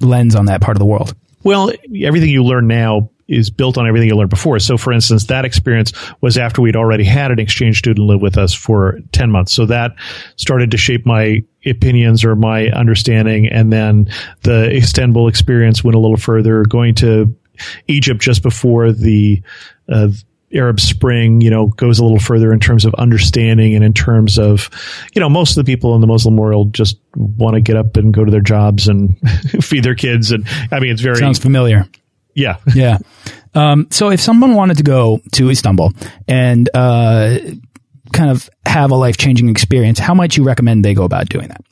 lens 0.00 0.34
on 0.34 0.46
that 0.46 0.60
part 0.60 0.76
of 0.76 0.78
the 0.78 0.86
world. 0.86 1.14
Well, 1.42 1.72
everything 2.02 2.28
you 2.28 2.44
learn 2.44 2.66
now 2.66 3.10
is 3.30 3.48
built 3.48 3.78
on 3.78 3.86
everything 3.86 4.08
you 4.08 4.16
learned 4.16 4.28
before. 4.28 4.58
So, 4.58 4.76
for 4.76 4.92
instance, 4.92 5.26
that 5.26 5.44
experience 5.44 5.92
was 6.20 6.36
after 6.36 6.60
we'd 6.60 6.76
already 6.76 7.04
had 7.04 7.30
an 7.30 7.38
exchange 7.38 7.78
student 7.78 8.06
live 8.06 8.20
with 8.20 8.36
us 8.36 8.52
for 8.52 8.98
10 9.12 9.30
months. 9.30 9.52
So 9.52 9.66
that 9.66 9.94
started 10.36 10.72
to 10.72 10.76
shape 10.76 11.06
my 11.06 11.42
opinions 11.64 12.24
or 12.24 12.34
my 12.34 12.68
understanding. 12.70 13.46
And 13.46 13.72
then 13.72 14.10
the 14.42 14.74
Istanbul 14.76 15.28
experience 15.28 15.84
went 15.84 15.94
a 15.94 16.00
little 16.00 16.16
further, 16.16 16.64
going 16.64 16.96
to 16.96 17.34
Egypt 17.86 18.20
just 18.20 18.42
before 18.42 18.92
the, 18.92 19.42
uh, 19.88 20.08
Arab 20.52 20.80
Spring, 20.80 21.40
you 21.40 21.48
know, 21.48 21.68
goes 21.68 22.00
a 22.00 22.02
little 22.02 22.18
further 22.18 22.52
in 22.52 22.58
terms 22.58 22.84
of 22.84 22.92
understanding 22.94 23.76
and 23.76 23.84
in 23.84 23.92
terms 23.92 24.36
of, 24.36 24.68
you 25.14 25.20
know, 25.20 25.28
most 25.28 25.56
of 25.56 25.64
the 25.64 25.72
people 25.72 25.94
in 25.94 26.00
the 26.00 26.08
Muslim 26.08 26.36
world 26.36 26.74
just 26.74 26.98
want 27.14 27.54
to 27.54 27.60
get 27.60 27.76
up 27.76 27.96
and 27.96 28.12
go 28.12 28.24
to 28.24 28.32
their 28.32 28.40
jobs 28.40 28.88
and 28.88 29.16
feed 29.62 29.84
their 29.84 29.94
kids. 29.94 30.32
And 30.32 30.48
I 30.72 30.80
mean, 30.80 30.90
it's 30.90 31.02
very 31.02 31.18
sounds 31.18 31.38
familiar. 31.38 31.86
Yeah, 32.34 32.56
yeah. 32.74 32.98
Um, 33.54 33.88
so 33.90 34.10
if 34.10 34.20
someone 34.20 34.54
wanted 34.54 34.76
to 34.78 34.82
go 34.82 35.20
to 35.32 35.50
Istanbul 35.50 35.92
and 36.28 36.68
uh, 36.74 37.38
kind 38.12 38.30
of 38.30 38.48
have 38.66 38.90
a 38.90 38.94
life 38.94 39.16
changing 39.16 39.48
experience, 39.48 39.98
how 39.98 40.14
might 40.14 40.36
you 40.36 40.44
recommend 40.44 40.84
they 40.84 40.94
go 40.94 41.04
about 41.04 41.28
doing 41.28 41.48
that? 41.48 41.62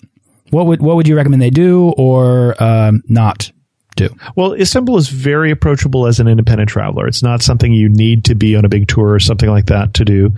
What 0.50 0.66
would 0.66 0.80
what 0.80 0.96
would 0.96 1.06
you 1.06 1.16
recommend 1.16 1.42
they 1.42 1.50
do 1.50 1.92
or 1.96 2.60
um, 2.62 3.02
not 3.06 3.50
do? 3.98 4.16
Well, 4.36 4.54
Istanbul 4.54 4.96
is 4.96 5.08
very 5.08 5.50
approachable 5.50 6.06
as 6.06 6.20
an 6.20 6.28
independent 6.28 6.70
traveler. 6.70 7.06
It's 7.06 7.22
not 7.22 7.42
something 7.42 7.72
you 7.72 7.88
need 7.88 8.24
to 8.26 8.34
be 8.34 8.56
on 8.56 8.64
a 8.64 8.68
big 8.68 8.88
tour 8.88 9.12
or 9.12 9.20
something 9.20 9.50
like 9.50 9.66
that 9.66 9.94
to 9.94 10.04
do. 10.04 10.32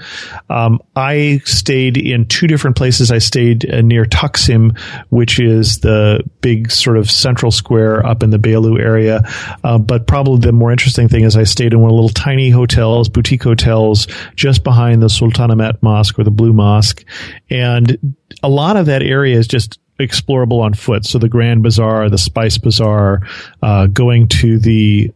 Um, 0.49 0.81
I 0.97 1.43
stayed 1.45 1.97
in 1.97 2.27
two 2.27 2.47
different 2.47 2.77
places. 2.77 3.13
I 3.13 3.19
stayed 3.19 3.71
uh, 3.71 3.83
near 3.83 4.05
Taksim, 4.05 4.77
which 5.11 5.39
is 5.39 5.79
the 5.79 6.25
big 6.41 6.71
sort 6.71 6.97
of 6.97 7.11
central 7.11 7.53
square 7.53 8.05
up 8.05 8.23
in 8.23 8.31
the 8.31 8.39
Beyoğlu 8.39 8.81
area. 8.81 9.23
Uh, 9.63 9.79
but 9.79 10.07
probably 10.07 10.41
the 10.41 10.53
more 10.53 10.73
interesting 10.73 11.09
thing 11.09 11.25
is 11.25 11.37
I 11.37 11.45
stayed 11.45 11.73
in 11.73 11.81
one 11.81 11.91
of 11.91 11.93
the 11.93 12.03
little 12.03 12.09
tiny 12.11 12.51
hotels, 12.51 13.09
boutique 13.09 13.43
hotels, 13.43 14.09
just 14.35 14.65
behind 14.65 15.03
the 15.03 15.09
Sultanahmet 15.09 15.83
Mosque 15.83 16.19
or 16.19 16.25
the 16.25 16.31
Blue 16.31 16.53
Mosque. 16.53 17.05
And 17.51 18.15
a 18.43 18.49
lot 18.49 18.77
of 18.77 18.87
that 18.87 19.03
area 19.03 19.39
is 19.39 19.47
just 19.47 19.79
explorable 20.01 20.61
on 20.61 20.75
foot. 20.75 21.05
So 21.05 21.19
the 21.19 21.29
Grand 21.29 21.63
Bazaar, 21.63 22.11
the 22.11 22.19
Spice 22.19 22.59
Bazaar, 22.59 23.23
uh, 23.63 23.87
going 23.87 24.29
to 24.29 24.59
the 24.59 25.13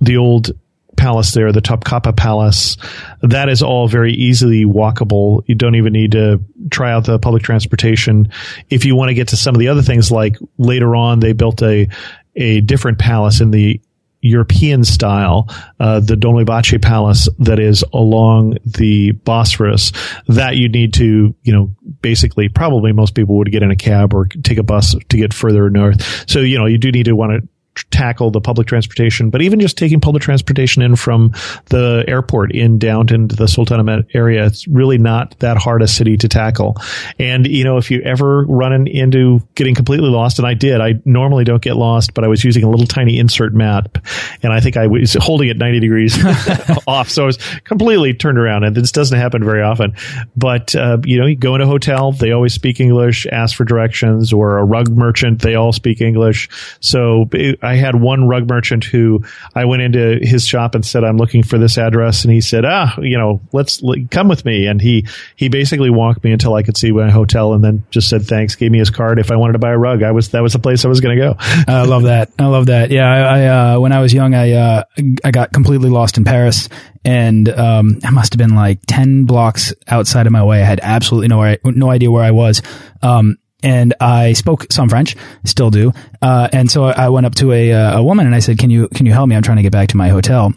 the 0.00 0.16
old 0.16 0.50
palace 0.96 1.32
there, 1.32 1.52
the 1.52 1.62
Topkapi 1.62 2.16
Palace, 2.16 2.76
that 3.22 3.48
is 3.48 3.62
all 3.62 3.88
very 3.88 4.12
easily 4.12 4.64
walkable. 4.64 5.42
You 5.46 5.54
don't 5.54 5.74
even 5.74 5.92
need 5.92 6.12
to 6.12 6.40
try 6.70 6.92
out 6.92 7.06
the 7.06 7.18
public 7.18 7.42
transportation. 7.42 8.30
If 8.70 8.84
you 8.84 8.94
want 8.94 9.08
to 9.08 9.14
get 9.14 9.28
to 9.28 9.36
some 9.36 9.54
of 9.54 9.58
the 9.58 9.68
other 9.68 9.82
things, 9.82 10.10
like 10.10 10.36
later 10.58 10.94
on, 10.94 11.20
they 11.20 11.32
built 11.32 11.62
a 11.62 11.88
a 12.34 12.60
different 12.62 12.98
palace 12.98 13.40
in 13.40 13.50
the 13.50 13.80
European 14.22 14.84
style, 14.84 15.48
uh, 15.80 15.98
the 15.98 16.14
Dolmabahce 16.14 16.80
Palace 16.80 17.28
that 17.40 17.58
is 17.58 17.84
along 17.92 18.56
the 18.64 19.10
Bosphorus, 19.10 19.92
that 20.28 20.56
you 20.56 20.68
need 20.68 20.94
to, 20.94 21.34
you 21.42 21.52
know, 21.52 21.74
basically 22.02 22.48
probably 22.48 22.92
most 22.92 23.14
people 23.14 23.36
would 23.36 23.50
get 23.50 23.62
in 23.62 23.70
a 23.70 23.76
cab 23.76 24.12
or 24.12 24.26
take 24.26 24.58
a 24.58 24.62
bus 24.62 24.94
to 25.08 25.16
get 25.16 25.32
further 25.32 25.70
north. 25.70 26.28
So, 26.28 26.40
you 26.40 26.58
know, 26.58 26.66
you 26.66 26.78
do 26.78 26.92
need 26.92 27.04
to 27.04 27.12
want 27.14 27.32
to 27.32 27.48
tackle 27.90 28.30
the 28.30 28.40
public 28.40 28.66
transportation, 28.66 29.30
but 29.30 29.42
even 29.42 29.60
just 29.60 29.78
taking 29.78 30.00
public 30.00 30.22
transportation 30.22 30.82
in 30.82 30.96
from 30.96 31.32
the 31.66 32.04
airport 32.06 32.52
in 32.52 32.78
down 32.78 33.12
into 33.12 33.34
the 33.34 33.44
Sultanahmet 33.44 34.14
area, 34.14 34.46
it's 34.46 34.68
really 34.68 34.98
not 34.98 35.38
that 35.38 35.56
hard 35.56 35.82
a 35.82 35.88
city 35.88 36.16
to 36.18 36.28
tackle. 36.28 36.76
And, 37.18 37.46
you 37.46 37.64
know, 37.64 37.78
if 37.78 37.90
you 37.90 38.02
ever 38.02 38.44
run 38.44 38.86
into 38.86 39.40
getting 39.54 39.74
completely 39.74 40.10
lost, 40.10 40.38
and 40.38 40.46
I 40.46 40.54
did, 40.54 40.80
I 40.80 40.94
normally 41.04 41.44
don't 41.44 41.62
get 41.62 41.76
lost, 41.76 42.14
but 42.14 42.24
I 42.24 42.28
was 42.28 42.44
using 42.44 42.64
a 42.64 42.70
little 42.70 42.86
tiny 42.86 43.18
insert 43.18 43.54
map 43.54 43.98
and 44.42 44.52
I 44.52 44.60
think 44.60 44.76
I 44.76 44.86
was 44.86 45.14
holding 45.14 45.48
it 45.48 45.56
90 45.56 45.80
degrees 45.80 46.18
off. 46.86 47.08
So 47.08 47.24
I 47.24 47.26
was 47.26 47.38
completely 47.64 48.14
turned 48.14 48.38
around 48.38 48.64
and 48.64 48.76
this 48.76 48.92
doesn't 48.92 49.18
happen 49.18 49.44
very 49.44 49.62
often. 49.62 49.94
But, 50.36 50.74
uh, 50.74 50.98
you 51.04 51.18
know, 51.18 51.26
you 51.26 51.36
go 51.36 51.54
in 51.54 51.60
a 51.60 51.66
hotel, 51.66 52.12
they 52.12 52.32
always 52.32 52.52
speak 52.52 52.80
English, 52.80 53.26
ask 53.26 53.56
for 53.56 53.64
directions 53.64 54.32
or 54.32 54.58
a 54.58 54.64
rug 54.64 54.88
merchant, 54.90 55.40
they 55.40 55.54
all 55.54 55.72
speak 55.72 56.00
English. 56.00 56.48
So 56.80 57.28
it, 57.32 57.61
I 57.62 57.76
had 57.76 57.94
one 57.94 58.28
rug 58.28 58.48
merchant 58.48 58.84
who 58.84 59.24
I 59.54 59.64
went 59.64 59.82
into 59.82 60.18
his 60.20 60.46
shop 60.46 60.74
and 60.74 60.84
said, 60.84 61.04
I'm 61.04 61.16
looking 61.16 61.42
for 61.42 61.58
this 61.58 61.78
address. 61.78 62.24
And 62.24 62.32
he 62.32 62.40
said, 62.40 62.64
ah, 62.64 62.94
you 63.00 63.16
know, 63.16 63.40
let's 63.52 63.82
come 64.10 64.28
with 64.28 64.44
me. 64.44 64.66
And 64.66 64.80
he, 64.80 65.06
he 65.36 65.48
basically 65.48 65.90
walked 65.90 66.24
me 66.24 66.32
until 66.32 66.54
I 66.54 66.62
could 66.62 66.76
see 66.76 66.90
my 66.92 67.10
hotel 67.10 67.54
and 67.54 67.62
then 67.62 67.84
just 67.90 68.08
said 68.08 68.22
thanks, 68.22 68.56
gave 68.56 68.70
me 68.70 68.78
his 68.78 68.90
card. 68.90 69.18
If 69.18 69.30
I 69.30 69.36
wanted 69.36 69.54
to 69.54 69.58
buy 69.58 69.70
a 69.70 69.78
rug, 69.78 70.02
I 70.02 70.10
was, 70.10 70.30
that 70.30 70.42
was 70.42 70.52
the 70.52 70.58
place 70.58 70.84
I 70.84 70.88
was 70.88 71.00
going 71.00 71.16
to 71.16 71.22
go. 71.22 71.36
I 71.38 71.84
love 71.84 72.04
that. 72.04 72.30
I 72.38 72.46
love 72.46 72.66
that. 72.66 72.90
Yeah. 72.90 73.10
I, 73.10 73.18
I 73.18 73.46
uh, 73.46 73.80
when 73.80 73.92
I 73.92 74.00
was 74.00 74.12
young, 74.12 74.34
I, 74.34 74.52
uh, 74.52 74.84
I 75.24 75.30
got 75.30 75.52
completely 75.52 75.90
lost 75.90 76.18
in 76.18 76.24
Paris 76.24 76.68
and 77.04 77.48
um, 77.48 77.98
I 78.04 78.10
must 78.10 78.32
have 78.32 78.38
been 78.38 78.54
like 78.54 78.80
10 78.86 79.24
blocks 79.24 79.74
outside 79.88 80.26
of 80.26 80.32
my 80.32 80.44
way. 80.44 80.62
I 80.62 80.64
had 80.64 80.80
absolutely 80.82 81.28
no, 81.28 81.56
no 81.64 81.90
idea 81.90 82.10
where 82.10 82.24
I 82.24 82.30
was. 82.30 82.62
Um, 83.02 83.38
and 83.62 83.94
I 84.00 84.32
spoke 84.32 84.66
some 84.70 84.88
French, 84.88 85.16
still 85.44 85.70
do. 85.70 85.92
Uh, 86.20 86.48
and 86.52 86.70
so 86.70 86.84
I 86.84 87.08
went 87.08 87.26
up 87.26 87.34
to 87.36 87.52
a, 87.52 87.72
uh, 87.72 87.98
a 87.98 88.02
woman 88.02 88.26
and 88.26 88.34
I 88.34 88.40
said, 88.40 88.58
"Can 88.58 88.70
you 88.70 88.88
can 88.88 89.06
you 89.06 89.12
help 89.12 89.28
me? 89.28 89.36
I'm 89.36 89.42
trying 89.42 89.58
to 89.58 89.62
get 89.62 89.72
back 89.72 89.88
to 89.88 89.96
my 89.96 90.08
hotel." 90.08 90.52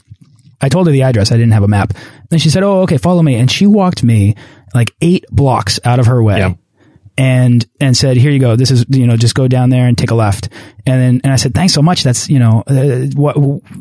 I 0.62 0.70
told 0.70 0.88
her 0.88 0.92
the 0.92 1.04
address. 1.04 1.32
I 1.32 1.38
didn't 1.38 1.52
have 1.52 1.64
a 1.64 1.68
map. 1.68 1.94
Then 2.30 2.40
she 2.40 2.50
said, 2.50 2.64
"Oh, 2.64 2.82
okay, 2.82 2.98
follow 2.98 3.22
me." 3.22 3.36
And 3.36 3.50
she 3.52 3.68
walked 3.68 4.04
me 4.04 4.36
like 4.74 4.92
eight 5.02 5.26
blocks 5.32 5.80
out 5.84 6.00
of 6.00 6.08
her 6.08 6.22
way. 6.22 6.38
Yeah. 6.38 6.54
And 7.18 7.66
and 7.80 7.96
said, 7.96 8.18
"Here 8.18 8.32
you 8.32 8.40
go. 8.40 8.56
This 8.56 8.72
is 8.72 8.86
you 8.90 9.08
know 9.08 9.16
just 9.16 9.36
go 9.36 9.48
down 9.48 9.70
there 9.70 9.88
and 9.88 9.98
take 9.98 10.12
a 10.12 10.16
left." 10.16 10.50
And 10.86 11.02
then 11.02 11.22
and 11.24 11.34
I 11.34 11.38
said, 11.38 11.54
"Thanks 11.54 11.74
so 11.74 11.82
much. 11.82 12.04
That's 12.04 12.30
you 12.30 12.40
know 12.40 12.64
uh, 12.68 13.08
what. 13.16 13.36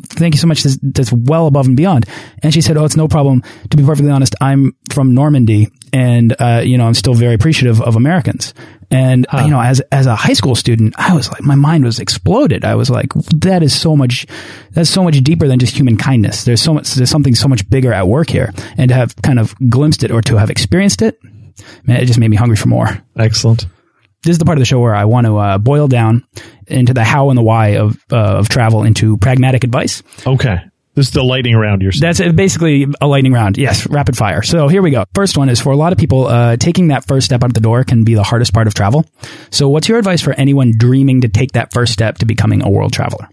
Thank 0.06 0.34
you 0.34 0.40
so 0.40 0.46
much. 0.46 0.62
That's, 0.62 0.78
that's 0.82 1.12
well 1.12 1.46
above 1.46 1.66
and 1.66 1.76
beyond." 1.76 2.06
And 2.42 2.54
she 2.54 2.60
said, 2.60 2.76
"Oh, 2.76 2.84
it's 2.84 2.96
no 2.96 3.08
problem. 3.08 3.42
To 3.70 3.76
be 3.76 3.84
perfectly 3.84 4.10
honest, 4.10 4.34
I'm 4.40 4.76
from 4.90 5.14
Normandy, 5.14 5.68
and 5.92 6.34
uh, 6.40 6.62
you 6.64 6.78
know 6.78 6.86
I'm 6.86 6.94
still 6.94 7.14
very 7.14 7.34
appreciative 7.34 7.80
of 7.80 7.96
Americans." 7.96 8.54
And 8.90 9.26
huh. 9.28 9.42
you 9.44 9.50
know, 9.50 9.60
as 9.60 9.80
as 9.90 10.06
a 10.06 10.14
high 10.14 10.34
school 10.34 10.54
student, 10.54 10.94
I 10.96 11.14
was 11.14 11.30
like, 11.30 11.42
my 11.42 11.56
mind 11.56 11.84
was 11.84 11.98
exploded. 11.98 12.64
I 12.64 12.76
was 12.76 12.90
like, 12.90 13.12
that 13.40 13.64
is 13.64 13.78
so 13.78 13.96
much, 13.96 14.24
that's 14.70 14.90
so 14.90 15.02
much 15.02 15.20
deeper 15.22 15.48
than 15.48 15.58
just 15.58 15.76
human 15.76 15.96
kindness. 15.96 16.44
There's 16.44 16.60
so 16.60 16.74
much, 16.74 16.94
there's 16.94 17.10
something 17.10 17.34
so 17.34 17.48
much 17.48 17.68
bigger 17.68 17.92
at 17.92 18.06
work 18.06 18.30
here. 18.30 18.52
And 18.76 18.90
to 18.90 18.94
have 18.94 19.16
kind 19.16 19.40
of 19.40 19.54
glimpsed 19.68 20.04
it 20.04 20.12
or 20.12 20.22
to 20.22 20.36
have 20.36 20.48
experienced 20.48 21.02
it, 21.02 21.18
man, 21.84 22.00
it 22.00 22.06
just 22.06 22.18
made 22.18 22.28
me 22.28 22.36
hungry 22.36 22.56
for 22.56 22.68
more. 22.68 22.88
Excellent. 23.16 23.66
This 24.22 24.32
is 24.32 24.38
the 24.38 24.46
part 24.46 24.56
of 24.56 24.60
the 24.60 24.66
show 24.66 24.80
where 24.80 24.94
I 24.94 25.04
want 25.04 25.26
to 25.26 25.36
uh, 25.36 25.58
boil 25.58 25.86
down 25.86 26.26
into 26.66 26.94
the 26.94 27.04
how 27.04 27.28
and 27.28 27.36
the 27.36 27.42
why 27.42 27.76
of 27.76 27.98
uh, 28.10 28.38
of 28.38 28.48
travel 28.48 28.82
into 28.82 29.18
pragmatic 29.18 29.64
advice. 29.64 30.02
Okay. 30.26 30.58
This 30.94 31.08
is 31.08 31.12
the 31.12 31.24
lightning 31.24 31.56
round 31.56 31.82
you're 31.82 31.90
saying. 31.90 32.12
That's 32.14 32.32
basically 32.32 32.86
a 33.00 33.06
lightning 33.08 33.32
round. 33.32 33.58
Yes, 33.58 33.86
rapid 33.88 34.16
fire. 34.16 34.42
So 34.42 34.68
here 34.68 34.80
we 34.80 34.92
go. 34.92 35.04
First 35.12 35.36
one 35.36 35.48
is 35.48 35.60
for 35.60 35.72
a 35.72 35.76
lot 35.76 35.92
of 35.92 35.98
people, 35.98 36.28
uh, 36.28 36.56
taking 36.56 36.88
that 36.88 37.04
first 37.04 37.26
step 37.26 37.42
out 37.42 37.52
the 37.52 37.60
door 37.60 37.82
can 37.82 38.04
be 38.04 38.14
the 38.14 38.22
hardest 38.22 38.54
part 38.54 38.68
of 38.68 38.74
travel. 38.74 39.04
So 39.50 39.68
what's 39.68 39.88
your 39.88 39.98
advice 39.98 40.22
for 40.22 40.32
anyone 40.34 40.72
dreaming 40.78 41.22
to 41.22 41.28
take 41.28 41.52
that 41.52 41.72
first 41.72 41.92
step 41.92 42.18
to 42.18 42.26
becoming 42.26 42.62
a 42.62 42.70
world 42.70 42.92
traveler? 42.92 43.28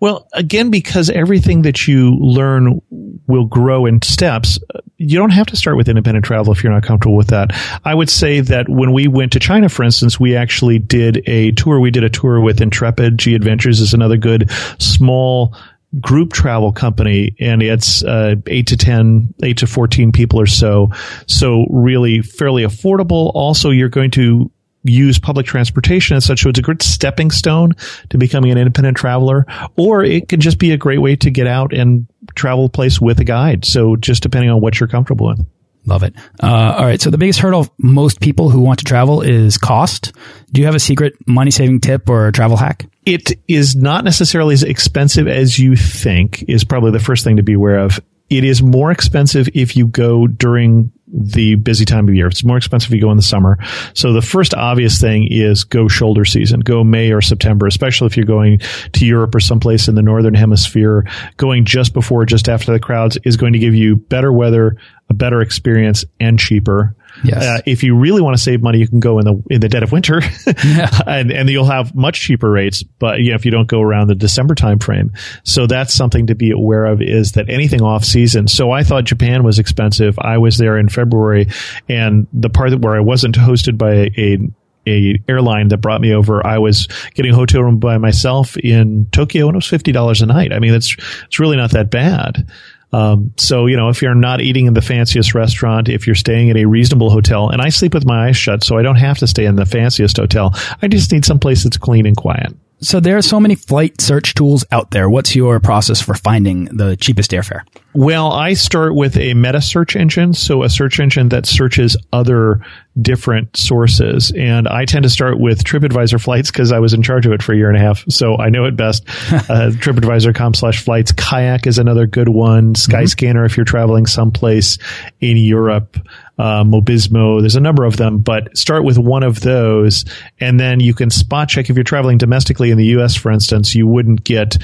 Well, 0.00 0.28
again, 0.32 0.70
because 0.70 1.10
everything 1.10 1.62
that 1.62 1.86
you 1.86 2.16
learn 2.16 2.80
will 3.26 3.46
grow 3.46 3.86
in 3.86 4.02
steps, 4.02 4.58
you 4.96 5.18
don't 5.18 5.30
have 5.30 5.46
to 5.46 5.56
start 5.56 5.76
with 5.76 5.88
independent 5.88 6.24
travel 6.24 6.52
if 6.52 6.62
you're 6.62 6.72
not 6.72 6.82
comfortable 6.82 7.16
with 7.16 7.28
that. 7.28 7.50
I 7.84 7.94
would 7.94 8.10
say 8.10 8.40
that 8.40 8.68
when 8.68 8.92
we 8.92 9.08
went 9.08 9.32
to 9.32 9.40
China, 9.40 9.68
for 9.68 9.82
instance, 9.82 10.18
we 10.20 10.36
actually 10.36 10.78
did 10.78 11.22
a 11.28 11.52
tour. 11.52 11.80
We 11.80 11.90
did 11.90 12.04
a 12.04 12.10
tour 12.10 12.40
with 12.40 12.60
Intrepid 12.60 13.18
G 13.18 13.34
Adventures 13.34 13.80
is 13.80 13.94
another 13.94 14.16
good 14.16 14.50
small 14.78 15.54
group 16.00 16.32
travel 16.32 16.72
company 16.72 17.36
and 17.38 17.62
it's 17.62 18.02
uh, 18.02 18.34
8 18.46 18.66
to 18.66 18.76
10 18.76 19.34
8 19.42 19.56
to 19.58 19.66
14 19.66 20.10
people 20.10 20.40
or 20.40 20.46
so 20.46 20.90
so 21.28 21.66
really 21.70 22.20
fairly 22.20 22.64
affordable 22.64 23.30
also 23.34 23.70
you're 23.70 23.88
going 23.88 24.10
to 24.10 24.50
use 24.84 25.18
public 25.18 25.46
transportation 25.46 26.16
as 26.16 26.24
such. 26.24 26.42
So 26.42 26.50
it's 26.50 26.58
a 26.58 26.62
good 26.62 26.82
stepping 26.82 27.30
stone 27.30 27.72
to 28.10 28.18
becoming 28.18 28.50
an 28.52 28.58
independent 28.58 28.96
traveler, 28.96 29.46
or 29.76 30.04
it 30.04 30.28
can 30.28 30.40
just 30.40 30.58
be 30.58 30.72
a 30.72 30.76
great 30.76 31.00
way 31.00 31.16
to 31.16 31.30
get 31.30 31.46
out 31.46 31.72
and 31.72 32.06
travel 32.34 32.66
a 32.66 32.68
place 32.68 33.00
with 33.00 33.18
a 33.20 33.24
guide. 33.24 33.64
So 33.64 33.96
just 33.96 34.22
depending 34.22 34.50
on 34.50 34.60
what 34.60 34.78
you're 34.78 34.88
comfortable 34.88 35.28
with. 35.28 35.46
Love 35.86 36.02
it. 36.02 36.14
Uh, 36.42 36.76
all 36.78 36.84
right. 36.84 37.00
So 37.00 37.10
the 37.10 37.18
biggest 37.18 37.40
hurdle 37.40 37.68
most 37.78 38.20
people 38.20 38.48
who 38.48 38.60
want 38.60 38.78
to 38.78 38.84
travel 38.86 39.20
is 39.20 39.58
cost. 39.58 40.12
Do 40.50 40.60
you 40.60 40.66
have 40.66 40.74
a 40.74 40.80
secret 40.80 41.14
money 41.26 41.50
saving 41.50 41.80
tip 41.80 42.08
or 42.08 42.32
travel 42.32 42.56
hack? 42.56 42.86
It 43.04 43.38
is 43.48 43.76
not 43.76 44.02
necessarily 44.02 44.54
as 44.54 44.62
expensive 44.62 45.28
as 45.28 45.58
you 45.58 45.76
think 45.76 46.42
is 46.48 46.64
probably 46.64 46.92
the 46.92 47.00
first 47.00 47.22
thing 47.22 47.36
to 47.36 47.42
be 47.42 47.52
aware 47.52 47.80
of. 47.80 48.00
It 48.30 48.44
is 48.44 48.62
more 48.62 48.90
expensive 48.90 49.48
if 49.52 49.76
you 49.76 49.86
go 49.86 50.26
during 50.26 50.90
the 51.16 51.54
busy 51.54 51.84
time 51.84 52.08
of 52.08 52.14
year. 52.14 52.26
It's 52.26 52.44
more 52.44 52.56
expensive 52.56 52.90
if 52.90 52.94
you 52.96 53.00
go 53.00 53.10
in 53.10 53.16
the 53.16 53.22
summer. 53.22 53.58
So 53.94 54.12
the 54.12 54.22
first 54.22 54.52
obvious 54.54 55.00
thing 55.00 55.28
is 55.30 55.64
go 55.64 55.86
shoulder 55.86 56.24
season, 56.24 56.60
go 56.60 56.82
May 56.82 57.12
or 57.12 57.20
September, 57.20 57.66
especially 57.66 58.06
if 58.06 58.16
you're 58.16 58.26
going 58.26 58.58
to 58.92 59.06
Europe 59.06 59.34
or 59.34 59.40
someplace 59.40 59.86
in 59.86 59.94
the 59.94 60.02
northern 60.02 60.34
hemisphere. 60.34 61.06
Going 61.36 61.64
just 61.64 61.94
before, 61.94 62.26
just 62.26 62.48
after 62.48 62.72
the 62.72 62.80
crowds 62.80 63.16
is 63.24 63.36
going 63.36 63.52
to 63.52 63.58
give 63.58 63.74
you 63.74 63.96
better 63.96 64.32
weather, 64.32 64.76
a 65.08 65.14
better 65.14 65.40
experience, 65.40 66.04
and 66.18 66.38
cheaper. 66.38 66.96
Yes. 67.22 67.42
Uh, 67.42 67.62
if 67.66 67.82
you 67.82 67.96
really 67.96 68.20
want 68.20 68.36
to 68.36 68.42
save 68.42 68.62
money, 68.62 68.78
you 68.78 68.88
can 68.88 69.00
go 69.00 69.18
in 69.18 69.24
the 69.24 69.42
in 69.50 69.60
the 69.60 69.68
dead 69.68 69.82
of 69.82 69.92
winter, 69.92 70.20
yeah. 70.64 70.90
and 71.06 71.30
and 71.30 71.48
you'll 71.48 71.64
have 71.64 71.94
much 71.94 72.20
cheaper 72.20 72.50
rates. 72.50 72.82
But 72.82 73.20
you 73.20 73.30
know, 73.30 73.36
if 73.36 73.44
you 73.44 73.50
don't 73.50 73.68
go 73.68 73.80
around 73.80 74.08
the 74.08 74.14
December 74.14 74.54
timeframe, 74.54 75.16
so 75.44 75.66
that's 75.66 75.94
something 75.94 76.26
to 76.26 76.34
be 76.34 76.50
aware 76.50 76.86
of. 76.86 77.00
Is 77.00 77.32
that 77.32 77.48
anything 77.48 77.82
off 77.82 78.04
season? 78.04 78.48
So 78.48 78.72
I 78.72 78.82
thought 78.82 79.04
Japan 79.04 79.44
was 79.44 79.58
expensive. 79.58 80.18
I 80.18 80.38
was 80.38 80.58
there 80.58 80.76
in 80.78 80.88
February, 80.88 81.48
and 81.88 82.26
the 82.32 82.50
part 82.50 82.74
where 82.80 82.96
I 82.96 83.00
wasn't 83.00 83.36
hosted 83.36 83.78
by 83.78 84.10
a 84.16 84.38
a 84.86 85.18
airline 85.28 85.68
that 85.68 85.78
brought 85.78 86.00
me 86.00 86.12
over. 86.12 86.46
I 86.46 86.58
was 86.58 86.88
getting 87.14 87.32
a 87.32 87.34
hotel 87.34 87.62
room 87.62 87.78
by 87.78 87.98
myself 87.98 88.56
in 88.58 89.06
Tokyo, 89.12 89.46
and 89.46 89.54
it 89.54 89.58
was 89.58 89.66
fifty 89.66 89.92
dollars 89.92 90.22
a 90.22 90.26
night. 90.26 90.52
I 90.52 90.58
mean, 90.58 90.74
it's 90.74 90.96
it's 91.26 91.38
really 91.38 91.56
not 91.56 91.70
that 91.72 91.90
bad. 91.90 92.46
Um, 92.92 93.32
so, 93.36 93.66
you 93.66 93.76
know, 93.76 93.88
if 93.88 94.02
you're 94.02 94.14
not 94.14 94.40
eating 94.40 94.66
in 94.66 94.74
the 94.74 94.82
fanciest 94.82 95.34
restaurant, 95.34 95.88
if 95.88 96.06
you're 96.06 96.14
staying 96.14 96.50
at 96.50 96.56
a 96.56 96.64
reasonable 96.64 97.10
hotel, 97.10 97.50
and 97.50 97.60
I 97.60 97.68
sleep 97.68 97.92
with 97.92 98.06
my 98.06 98.28
eyes 98.28 98.36
shut, 98.36 98.62
so 98.62 98.78
I 98.78 98.82
don't 98.82 98.96
have 98.96 99.18
to 99.18 99.26
stay 99.26 99.46
in 99.46 99.56
the 99.56 99.66
fanciest 99.66 100.16
hotel. 100.16 100.54
I 100.80 100.88
just 100.88 101.10
need 101.10 101.24
some 101.24 101.38
place 101.38 101.64
that's 101.64 101.76
clean 101.76 102.06
and 102.06 102.16
quiet. 102.16 102.54
So 102.80 103.00
there 103.00 103.16
are 103.16 103.22
so 103.22 103.40
many 103.40 103.54
flight 103.54 104.00
search 104.00 104.34
tools 104.34 104.64
out 104.70 104.90
there. 104.90 105.08
What's 105.08 105.34
your 105.34 105.58
process 105.58 106.00
for 106.00 106.14
finding 106.14 106.66
the 106.66 106.96
cheapest 106.96 107.30
airfare? 107.30 107.62
Well, 107.94 108.32
I 108.32 108.54
start 108.54 108.96
with 108.96 109.16
a 109.16 109.34
meta 109.34 109.62
search 109.62 109.94
engine, 109.94 110.34
so 110.34 110.64
a 110.64 110.68
search 110.68 110.98
engine 110.98 111.28
that 111.28 111.46
searches 111.46 111.96
other 112.12 112.60
different 113.00 113.56
sources. 113.56 114.32
And 114.36 114.66
I 114.66 114.84
tend 114.84 115.04
to 115.04 115.08
start 115.08 115.38
with 115.38 115.62
TripAdvisor 115.62 116.20
flights 116.20 116.50
because 116.50 116.72
I 116.72 116.80
was 116.80 116.92
in 116.92 117.02
charge 117.02 117.24
of 117.24 117.32
it 117.32 117.42
for 117.42 117.52
a 117.52 117.56
year 117.56 117.68
and 117.68 117.76
a 117.76 117.80
half, 117.80 118.04
so 118.08 118.36
I 118.36 118.50
know 118.50 118.64
it 118.64 118.76
best. 118.76 119.04
uh, 119.32 119.70
TripAdvisor.com 119.70 120.54
slash 120.54 120.82
flights. 120.82 121.12
Kayak 121.12 121.68
is 121.68 121.78
another 121.78 122.06
good 122.06 122.28
one. 122.28 122.74
Skyscanner 122.74 123.34
mm-hmm. 123.34 123.46
if 123.46 123.56
you're 123.56 123.64
traveling 123.64 124.06
someplace 124.06 124.78
in 125.20 125.36
Europe 125.36 125.96
uh, 126.38 126.64
Mobissimo. 126.64 127.40
There's 127.40 127.56
a 127.56 127.60
number 127.60 127.84
of 127.84 127.96
them, 127.96 128.18
but 128.18 128.56
start 128.56 128.84
with 128.84 128.98
one 128.98 129.22
of 129.22 129.40
those, 129.40 130.04
and 130.40 130.58
then 130.58 130.80
you 130.80 130.94
can 130.94 131.10
spot 131.10 131.48
check 131.48 131.70
if 131.70 131.76
you're 131.76 131.84
traveling 131.84 132.18
domestically 132.18 132.70
in 132.70 132.78
the 132.78 132.86
U.S. 132.86 133.14
For 133.14 133.30
instance, 133.30 133.74
you 133.74 133.86
wouldn't 133.86 134.24
get 134.24 134.56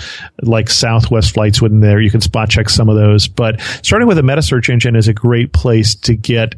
like 0.42 0.68
Southwest 0.68 1.32
flights 1.32 1.62
wouldn't 1.62 1.82
there. 1.82 2.00
You 2.00 2.10
can 2.10 2.20
spot 2.20 2.50
check 2.50 2.68
some 2.68 2.88
of 2.88 2.96
those, 2.96 3.19
but 3.28 3.61
starting 3.83 4.09
with 4.09 4.18
a 4.18 4.22
meta 4.22 4.42
search 4.42 4.68
engine 4.68 4.96
is 4.96 5.09
a 5.09 5.14
great 5.14 5.52
place 5.52 5.94
to 5.94 6.14
get 6.14 6.54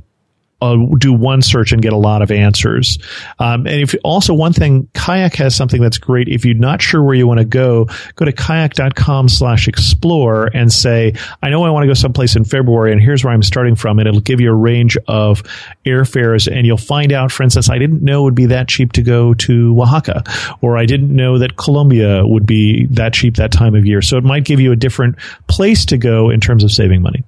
uh, 0.62 0.76
do 0.98 1.12
one 1.12 1.42
search 1.42 1.72
and 1.72 1.82
get 1.82 1.92
a 1.92 1.96
lot 1.96 2.22
of 2.22 2.30
answers. 2.30 2.98
Um, 3.38 3.66
and 3.66 3.80
if 3.80 3.94
also 4.04 4.32
one 4.32 4.52
thing, 4.52 4.88
Kayak 4.94 5.34
has 5.34 5.56
something 5.56 5.82
that's 5.82 5.98
great. 5.98 6.28
If 6.28 6.44
you're 6.44 6.54
not 6.54 6.80
sure 6.80 7.02
where 7.02 7.14
you 7.14 7.26
want 7.26 7.38
to 7.38 7.44
go, 7.44 7.88
go 8.14 8.24
to 8.24 8.32
kayak.com 8.32 9.28
slash 9.28 9.66
explore 9.66 10.46
and 10.54 10.72
say, 10.72 11.14
I 11.42 11.50
know 11.50 11.64
I 11.64 11.70
want 11.70 11.82
to 11.82 11.88
go 11.88 11.94
someplace 11.94 12.36
in 12.36 12.44
February 12.44 12.92
and 12.92 13.00
here's 13.00 13.24
where 13.24 13.34
I'm 13.34 13.42
starting 13.42 13.74
from. 13.74 13.98
And 13.98 14.06
it'll 14.06 14.20
give 14.20 14.40
you 14.40 14.50
a 14.50 14.54
range 14.54 14.96
of 15.08 15.42
airfares 15.84 16.50
and 16.50 16.64
you'll 16.64 16.76
find 16.76 17.12
out, 17.12 17.32
for 17.32 17.42
instance, 17.42 17.68
I 17.68 17.78
didn't 17.78 18.02
know 18.02 18.20
it 18.20 18.24
would 18.24 18.34
be 18.36 18.46
that 18.46 18.68
cheap 18.68 18.92
to 18.92 19.02
go 19.02 19.34
to 19.34 19.76
Oaxaca 19.82 20.22
or 20.60 20.78
I 20.78 20.86
didn't 20.86 21.14
know 21.14 21.38
that 21.38 21.56
Colombia 21.56 22.24
would 22.24 22.46
be 22.46 22.86
that 22.92 23.14
cheap 23.14 23.36
that 23.36 23.50
time 23.50 23.74
of 23.74 23.84
year. 23.84 24.00
So 24.00 24.16
it 24.16 24.24
might 24.24 24.44
give 24.44 24.60
you 24.60 24.70
a 24.70 24.76
different 24.76 25.16
place 25.48 25.84
to 25.86 25.98
go 25.98 26.30
in 26.30 26.40
terms 26.40 26.62
of 26.62 26.70
saving 26.70 27.02
money. 27.02 27.24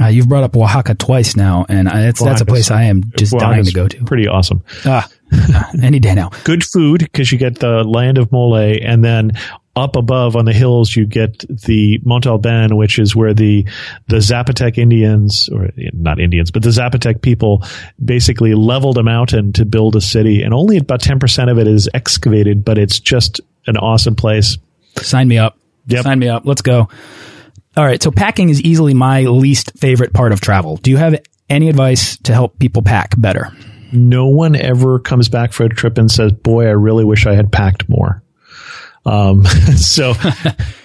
Uh, 0.00 0.06
you've 0.06 0.28
brought 0.28 0.42
up 0.42 0.56
Oaxaca 0.56 0.94
twice 0.94 1.36
now, 1.36 1.66
and 1.68 1.86
that's 1.86 2.20
a 2.40 2.44
place 2.44 2.70
I 2.70 2.84
am 2.84 3.12
just 3.16 3.32
dying 3.32 3.64
to 3.64 3.72
go 3.72 3.86
to. 3.86 4.04
Pretty 4.04 4.26
awesome. 4.26 4.64
Ah, 4.84 5.08
any 5.82 6.00
day 6.00 6.14
now. 6.14 6.30
Good 6.44 6.64
food 6.64 7.00
because 7.00 7.30
you 7.30 7.38
get 7.38 7.60
the 7.60 7.84
land 7.84 8.18
of 8.18 8.32
mole, 8.32 8.56
and 8.56 9.04
then 9.04 9.32
up 9.76 9.96
above 9.96 10.36
on 10.36 10.44
the 10.44 10.52
hills 10.52 10.94
you 10.94 11.04
get 11.06 11.44
the 11.48 12.00
Monte 12.04 12.28
Alban, 12.28 12.76
which 12.76 12.98
is 12.98 13.14
where 13.14 13.34
the 13.34 13.66
the 14.08 14.16
Zapotec 14.16 14.78
Indians, 14.78 15.48
or 15.52 15.70
not 15.92 16.20
Indians, 16.20 16.50
but 16.50 16.62
the 16.62 16.70
Zapotec 16.70 17.22
people 17.22 17.62
basically 18.04 18.54
leveled 18.54 18.98
a 18.98 19.02
mountain 19.02 19.52
to 19.54 19.64
build 19.64 19.96
a 19.96 20.00
city, 20.00 20.42
and 20.42 20.52
only 20.52 20.76
about 20.76 21.00
ten 21.00 21.18
percent 21.18 21.50
of 21.50 21.58
it 21.58 21.68
is 21.68 21.88
excavated, 21.94 22.64
but 22.64 22.78
it's 22.78 22.98
just 22.98 23.40
an 23.66 23.76
awesome 23.76 24.14
place. 24.16 24.58
Sign 24.98 25.28
me 25.28 25.38
up. 25.38 25.56
Yep. 25.86 26.02
Sign 26.04 26.18
me 26.18 26.28
up. 26.28 26.46
Let's 26.46 26.62
go. 26.62 26.88
All 27.76 27.84
right. 27.84 28.02
So 28.02 28.10
packing 28.10 28.50
is 28.50 28.60
easily 28.62 28.94
my 28.94 29.22
least 29.22 29.72
favorite 29.76 30.12
part 30.12 30.32
of 30.32 30.40
travel. 30.40 30.76
Do 30.76 30.90
you 30.90 30.96
have 30.96 31.20
any 31.48 31.68
advice 31.68 32.16
to 32.18 32.32
help 32.32 32.58
people 32.58 32.82
pack 32.82 33.14
better? 33.18 33.52
No 33.92 34.26
one 34.26 34.56
ever 34.56 34.98
comes 34.98 35.28
back 35.28 35.52
for 35.52 35.64
a 35.64 35.68
trip 35.68 35.98
and 35.98 36.10
says, 36.10 36.32
boy, 36.32 36.66
I 36.66 36.72
really 36.72 37.04
wish 37.04 37.26
I 37.26 37.34
had 37.34 37.52
packed 37.52 37.88
more. 37.88 38.22
Um, 39.04 39.44
so 39.76 40.14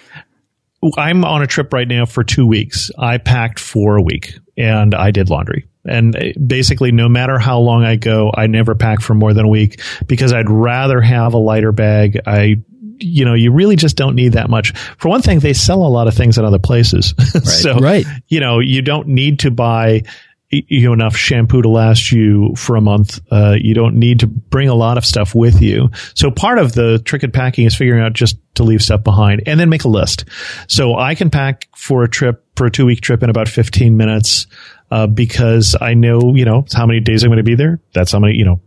I'm 0.97 1.25
on 1.25 1.41
a 1.41 1.47
trip 1.47 1.73
right 1.73 1.87
now 1.87 2.05
for 2.05 2.23
two 2.23 2.47
weeks. 2.47 2.89
I 2.97 3.17
packed 3.17 3.59
for 3.59 3.95
a 3.95 4.01
week 4.01 4.33
and 4.57 4.95
I 4.95 5.11
did 5.11 5.29
laundry. 5.29 5.67
And 5.85 6.33
basically, 6.45 6.91
no 6.91 7.07
matter 7.07 7.39
how 7.39 7.59
long 7.59 7.83
I 7.83 7.95
go, 7.95 8.31
I 8.35 8.47
never 8.47 8.75
pack 8.75 9.01
for 9.01 9.13
more 9.13 9.33
than 9.33 9.45
a 9.45 9.49
week 9.49 9.81
because 10.07 10.33
I'd 10.33 10.49
rather 10.49 11.01
have 11.01 11.33
a 11.33 11.37
lighter 11.37 11.71
bag. 11.71 12.19
I 12.27 12.57
you 12.99 13.25
know, 13.25 13.33
you 13.33 13.51
really 13.51 13.75
just 13.75 13.95
don't 13.95 14.15
need 14.15 14.33
that 14.33 14.49
much. 14.49 14.77
For 14.97 15.09
one 15.09 15.21
thing, 15.21 15.39
they 15.39 15.53
sell 15.53 15.85
a 15.85 15.89
lot 15.89 16.07
of 16.07 16.13
things 16.13 16.37
at 16.37 16.45
other 16.45 16.59
places. 16.59 17.13
Right. 17.39 17.45
so, 17.45 17.77
right. 17.79 18.05
you 18.27 18.39
know, 18.39 18.59
you 18.59 18.81
don't 18.81 19.07
need 19.07 19.39
to 19.39 19.51
buy 19.51 20.03
you 20.51 20.87
know, 20.87 20.93
enough 20.93 21.15
shampoo 21.15 21.61
to 21.61 21.69
last 21.69 22.11
you 22.11 22.55
for 22.55 22.75
a 22.75 22.81
month. 22.81 23.19
Uh, 23.31 23.55
you 23.59 23.75
don't 23.75 23.95
need 23.95 24.21
to 24.21 24.27
bring 24.27 24.67
a 24.67 24.73
lot 24.73 24.97
of 24.97 25.05
stuff 25.05 25.35
with 25.35 25.61
you. 25.61 25.91
So 26.15 26.31
part 26.31 26.57
of 26.57 26.73
the 26.73 26.99
trick 26.99 27.23
at 27.23 27.33
packing 27.33 27.67
is 27.67 27.75
figuring 27.75 28.03
out 28.03 28.13
just 28.13 28.37
to 28.55 28.63
leave 28.63 28.81
stuff 28.81 29.03
behind 29.03 29.43
and 29.45 29.59
then 29.59 29.69
make 29.69 29.83
a 29.83 29.87
list. 29.87 30.25
So 30.67 30.95
I 30.95 31.13
can 31.13 31.29
pack 31.29 31.67
for 31.75 32.03
a 32.03 32.09
trip, 32.09 32.43
for 32.55 32.65
a 32.65 32.71
two 32.71 32.85
week 32.87 33.01
trip 33.01 33.21
in 33.21 33.29
about 33.29 33.47
15 33.47 33.95
minutes, 33.95 34.47
uh, 34.89 35.05
because 35.05 35.75
I 35.79 35.93
know, 35.93 36.33
you 36.33 36.45
know, 36.45 36.65
how 36.73 36.87
many 36.87 36.99
days 36.99 37.23
I'm 37.23 37.29
going 37.29 37.37
to 37.37 37.43
be 37.43 37.55
there. 37.55 37.79
That's 37.93 38.11
how 38.11 38.19
many, 38.19 38.35
you 38.35 38.45
know, 38.45 38.59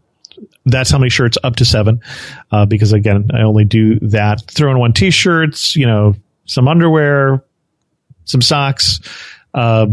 that's 0.64 0.90
how 0.90 0.98
many 0.98 1.10
shirts 1.10 1.38
up 1.42 1.56
to 1.56 1.64
seven. 1.64 2.00
Uh, 2.50 2.66
because 2.66 2.92
again, 2.92 3.30
I 3.34 3.42
only 3.42 3.64
do 3.64 3.98
that. 4.00 4.42
Throw 4.50 4.70
in 4.70 4.78
one 4.78 4.92
t-shirts, 4.92 5.76
you 5.76 5.86
know, 5.86 6.14
some 6.44 6.68
underwear, 6.68 7.44
some 8.24 8.42
socks. 8.42 9.00
Uh, 9.54 9.86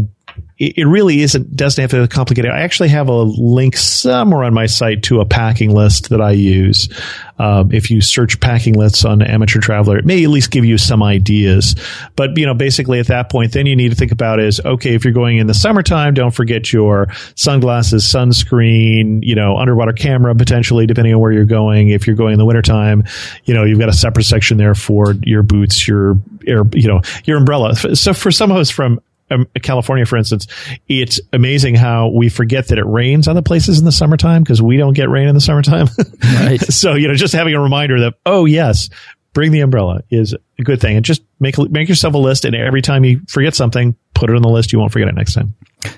it, 0.60 0.86
really 0.86 1.22
isn't 1.22 1.56
doesn't 1.56 1.80
have 1.80 1.90
to 1.92 2.02
be 2.02 2.08
complicated. 2.08 2.50
I 2.50 2.60
actually 2.60 2.90
have 2.90 3.08
a 3.08 3.22
link 3.22 3.78
somewhere 3.78 4.44
on 4.44 4.52
my 4.52 4.66
site 4.66 5.02
to 5.04 5.20
a 5.20 5.24
packing 5.24 5.74
list 5.74 6.10
that 6.10 6.20
I 6.20 6.32
use. 6.32 6.90
Um, 7.38 7.72
if 7.72 7.90
you 7.90 8.02
search 8.02 8.38
packing 8.40 8.74
lists 8.74 9.06
on 9.06 9.22
Amateur 9.22 9.60
Traveler, 9.60 9.96
it 9.96 10.04
may 10.04 10.22
at 10.22 10.28
least 10.28 10.50
give 10.50 10.66
you 10.66 10.76
some 10.76 11.02
ideas. 11.02 11.74
But 12.14 12.36
you 12.36 12.44
know, 12.44 12.52
basically 12.52 13.00
at 13.00 13.06
that 13.06 13.30
point, 13.30 13.52
then 13.52 13.64
you 13.64 13.74
need 13.74 13.88
to 13.88 13.94
think 13.94 14.12
about 14.12 14.38
is 14.38 14.60
okay 14.60 14.94
if 14.94 15.02
you're 15.02 15.14
going 15.14 15.38
in 15.38 15.46
the 15.46 15.54
summertime, 15.54 16.12
don't 16.12 16.34
forget 16.34 16.70
your 16.70 17.08
sunglasses, 17.36 18.04
sunscreen, 18.04 19.20
you 19.22 19.34
know, 19.34 19.56
underwater 19.56 19.94
camera 19.94 20.34
potentially, 20.34 20.86
depending 20.86 21.14
on 21.14 21.20
where 21.20 21.32
you're 21.32 21.46
going. 21.46 21.88
If 21.88 22.06
you're 22.06 22.16
going 22.16 22.34
in 22.34 22.38
the 22.38 22.44
wintertime, 22.44 23.04
you 23.46 23.54
know, 23.54 23.64
you've 23.64 23.78
got 23.78 23.88
a 23.88 23.94
separate 23.94 24.24
section 24.24 24.58
there 24.58 24.74
for 24.74 25.14
your 25.22 25.42
boots, 25.42 25.88
your 25.88 26.18
air, 26.46 26.64
you 26.74 26.86
know, 26.86 27.00
your 27.24 27.38
umbrella. 27.38 27.74
So 27.96 28.12
for 28.12 28.30
some 28.30 28.50
of 28.50 28.58
us 28.58 28.68
from 28.68 29.00
um, 29.30 29.46
California, 29.62 30.06
for 30.06 30.16
instance, 30.16 30.46
it's 30.88 31.20
amazing 31.32 31.74
how 31.74 32.08
we 32.08 32.28
forget 32.28 32.68
that 32.68 32.78
it 32.78 32.86
rains 32.86 33.28
on 33.28 33.36
the 33.36 33.42
places 33.42 33.78
in 33.78 33.84
the 33.84 33.92
summertime 33.92 34.42
because 34.42 34.60
we 34.60 34.76
don't 34.76 34.94
get 34.94 35.08
rain 35.08 35.28
in 35.28 35.34
the 35.34 35.40
summertime. 35.40 35.88
Right. 36.22 36.60
so, 36.60 36.94
you 36.94 37.08
know, 37.08 37.14
just 37.14 37.34
having 37.34 37.54
a 37.54 37.60
reminder 37.60 38.00
that, 38.00 38.14
oh, 38.24 38.44
yes, 38.44 38.88
bring 39.32 39.52
the 39.52 39.60
umbrella 39.60 40.02
is 40.10 40.34
a 40.58 40.62
good 40.62 40.80
thing. 40.80 40.96
And 40.96 41.04
just 41.04 41.22
make, 41.38 41.58
make 41.58 41.88
yourself 41.88 42.14
a 42.14 42.18
list. 42.18 42.44
And 42.44 42.54
every 42.54 42.82
time 42.82 43.04
you 43.04 43.20
forget 43.28 43.54
something, 43.54 43.96
put 44.14 44.30
it 44.30 44.36
on 44.36 44.42
the 44.42 44.48
list. 44.48 44.72
You 44.72 44.78
won't 44.78 44.92
forget 44.92 45.08
it 45.08 45.14
next 45.14 45.34
time. 45.34 45.54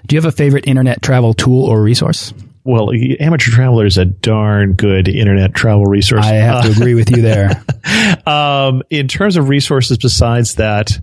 Do 0.07 0.15
you 0.15 0.21
have 0.21 0.33
a 0.33 0.35
favorite 0.35 0.67
internet 0.67 1.03
travel 1.03 1.35
tool 1.35 1.65
or 1.65 1.83
resource? 1.83 2.33
Well, 2.65 2.91
Amateur 3.19 3.51
Traveler 3.51 3.87
is 3.87 3.99
a 3.99 4.05
darn 4.05 4.75
good 4.75 5.09
internet 5.09 5.55
travel 5.55 5.85
resource. 5.85 6.25
I 6.25 6.35
have 6.35 6.65
to 6.65 6.71
agree 6.77 6.95
with 6.95 7.11
you 7.11 7.23
there. 7.23 7.63
um, 8.27 8.83
in 8.89 9.09
terms 9.09 9.37
of 9.37 9.49
resources, 9.49 9.99
besides 9.99 10.57
that, 10.57 10.99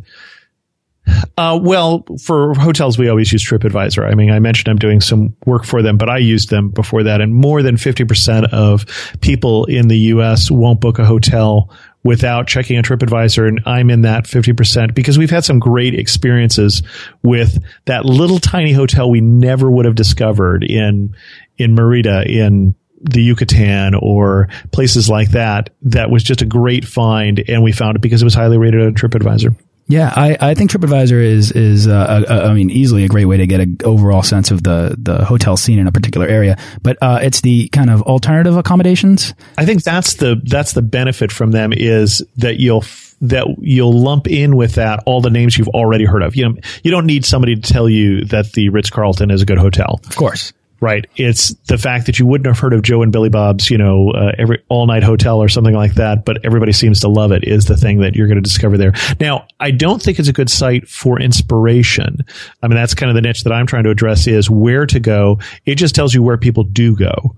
uh, 1.38 1.60
well, 1.62 2.06
for 2.24 2.54
hotels, 2.56 2.98
we 2.98 3.10
always 3.10 3.32
use 3.32 3.48
TripAdvisor. 3.48 4.10
I 4.10 4.15
mean, 4.15 4.32
I 4.32 4.39
mentioned 4.39 4.69
I'm 4.69 4.78
doing 4.78 5.02
some 5.02 5.36
work 5.45 5.65
for 5.65 5.82
them, 5.82 5.98
but 5.98 6.10
I 6.10 6.17
used 6.17 6.50
them 6.50 6.69
before 6.69 7.04
that. 7.04 7.22
And 7.22 7.34
more 7.34 7.62
than 7.62 7.76
50% 7.76 8.52
of 8.54 8.86
people 9.22 9.65
in 9.65 9.88
the 9.88 9.98
U.S. 9.98 10.52
won't 10.52 10.82
book 10.82 11.00
a 11.00 11.06
hotel 11.06 11.69
without 12.04 12.48
checking 12.48 12.78
a 12.78 12.82
TripAdvisor. 12.82 13.48
And 13.48 13.62
I'm 13.65 13.89
in 13.89 14.02
that 14.04 14.26
50% 14.26 14.93
because 14.93 15.17
we've 15.17 15.30
had 15.30 15.43
some 15.43 15.60
great 15.60 15.95
experiences 15.95 16.82
with 17.24 17.63
that 17.86 18.06
little 18.06 18.39
tiny 18.39 18.72
hotel 18.72 19.10
we 19.10 19.22
never 19.22 19.69
would 19.69 19.86
have 19.86 19.95
discovered 19.95 20.63
in, 20.63 21.15
in 21.58 21.76
Merida, 21.76 22.24
in 22.26 22.76
the 23.02 23.22
Yucatan 23.22 23.95
or 23.95 24.50
places 24.72 25.10
like 25.10 25.32
that. 25.32 25.69
That 25.84 26.10
was 26.10 26.24
just 26.24 26.41
a 26.41 26.45
great 26.45 26.86
find. 26.86 27.43
And 27.48 27.63
we 27.63 27.72
found 27.72 27.95
it 27.95 28.02
because 28.02 28.22
it 28.22 28.26
was 28.26 28.34
highly 28.34 28.58
rated 28.58 28.82
on 28.82 28.93
TripAdvisor. 28.93 29.56
Yeah, 29.89 30.13
I, 30.15 30.38
I 30.39 30.54
think 30.54 30.69
TripAdvisor 30.69 31.19
is 31.19 31.52
is 31.52 31.88
uh, 31.88 32.23
a, 32.30 32.32
a, 32.32 32.49
I 32.49 32.54
mean 32.54 32.69
easily 32.69 33.06
a 33.06 33.08
great 33.08 33.25
way 33.25 33.38
to 33.38 33.47
get 33.47 33.60
an 33.60 33.78
overall 33.84 34.21
sense 34.21 34.52
of 34.52 34.62
the 34.62 34.95
the 34.97 35.25
hotel 35.25 35.58
scene 35.58 35.80
in 35.80 35.88
a 35.88 35.91
particular 35.91 36.28
area. 36.28 36.58
But 36.84 36.99
uh, 37.02 37.19
it's 37.23 37.41
the 37.41 37.69
kind 37.69 37.89
of 37.89 38.04
alternative 38.04 38.56
accommodations. 38.56 39.34
I 39.58 39.65
think 39.65 39.84
that's 39.84 40.13
the 40.13 40.39
that's 40.43 40.73
the 40.73 40.84
benefit 40.84 41.32
from 41.32 41.49
them 41.49 41.73
is 41.73 42.23
that 42.38 42.60
you'll 42.60 42.84
that 43.21 43.47
you'll 43.60 43.99
lump 43.99 44.28
in 44.28 44.56
with 44.56 44.75
that 44.75 45.02
all 45.08 45.21
the 45.21 45.32
names 45.32 45.58
you've 45.58 45.67
already 45.69 46.06
heard 46.06 46.21
of. 46.21 46.36
You 46.36 46.49
know, 46.49 46.56
you 46.84 46.91
don't 46.91 47.08
need 47.08 47.25
somebody 47.25 47.56
to 47.56 47.62
tell 47.62 47.89
you 47.89 48.25
that 48.25 48.52
the 48.54 48.69
Ritz 48.69 48.91
Carlton 48.91 49.32
is 49.32 49.41
a 49.41 49.45
good 49.45 49.58
hotel. 49.58 49.99
Of 50.08 50.15
course. 50.15 50.54
Right. 50.82 51.06
It's 51.18 51.54
the 51.68 51.78
fact 51.78 52.06
that 52.06 52.20
you 52.20 52.26
wouldn't 52.26 52.48
have 52.48 52.58
heard 52.58 52.74
of 52.74 52.82
Joe 52.82 53.02
and 53.02 53.12
Billy 53.12 53.30
Bob's, 53.30 53.70
you 53.70 53.78
know, 53.78 54.12
uh, 54.12 54.32
every 54.38 54.63
all 54.70 54.88
night 54.88 55.04
hotel 55.04 55.42
or 55.42 55.50
something 55.50 55.74
like 55.74 55.96
that, 55.96 56.24
but 56.24 56.46
everybody 56.46 56.72
seems 56.72 57.02
to 57.02 57.10
love 57.10 57.32
it 57.32 57.44
is 57.44 57.65
the 57.65 57.76
thing 57.76 58.00
that 58.00 58.15
you're 58.15 58.28
going 58.28 58.38
to 58.38 58.42
discover 58.42 58.78
there. 58.78 58.94
Now, 59.20 59.46
I 59.60 59.72
don't 59.72 60.02
think 60.02 60.20
it's 60.20 60.30
a 60.30 60.34
good 60.34 60.50
site 60.50 60.88
for 60.88 61.20
inspiration. 61.20 62.26
I 62.63 62.68
mean, 62.68 62.78
that's 62.78 62.94
kind 62.94 63.10
of 63.10 63.15
the 63.15 63.22
niche 63.22 63.44
that 63.44 63.52
I'm 63.52 63.68
trying 63.68 63.84
to 63.84 63.89
address 63.89 64.26
is 64.26 64.50
where 64.50 64.86
to 64.86 65.00
go. 65.00 65.39
It 65.65 65.76
just 65.76 65.96
tells 65.96 66.13
you 66.13 66.24
where 66.24 66.38
people 66.38 66.63
do 66.63 66.96
go. 66.96 67.36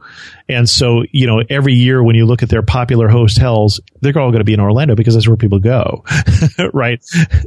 And 0.48 0.70
so, 0.70 1.04
you 1.12 1.28
know, 1.28 1.42
every 1.50 1.74
year 1.74 2.04
when 2.04 2.16
you 2.16 2.26
look 2.26 2.44
at 2.44 2.50
their 2.50 2.62
popular 2.62 3.08
hotels, 3.08 3.80
they're 4.02 4.18
all 4.20 4.32
going 4.32 4.42
to 4.42 4.46
be 4.46 4.54
in 4.54 4.60
Orlando 4.60 4.96
because 4.96 5.14
that's 5.14 5.28
where 5.28 5.38
people 5.38 5.60
go. 5.60 6.04
right. 6.74 7.02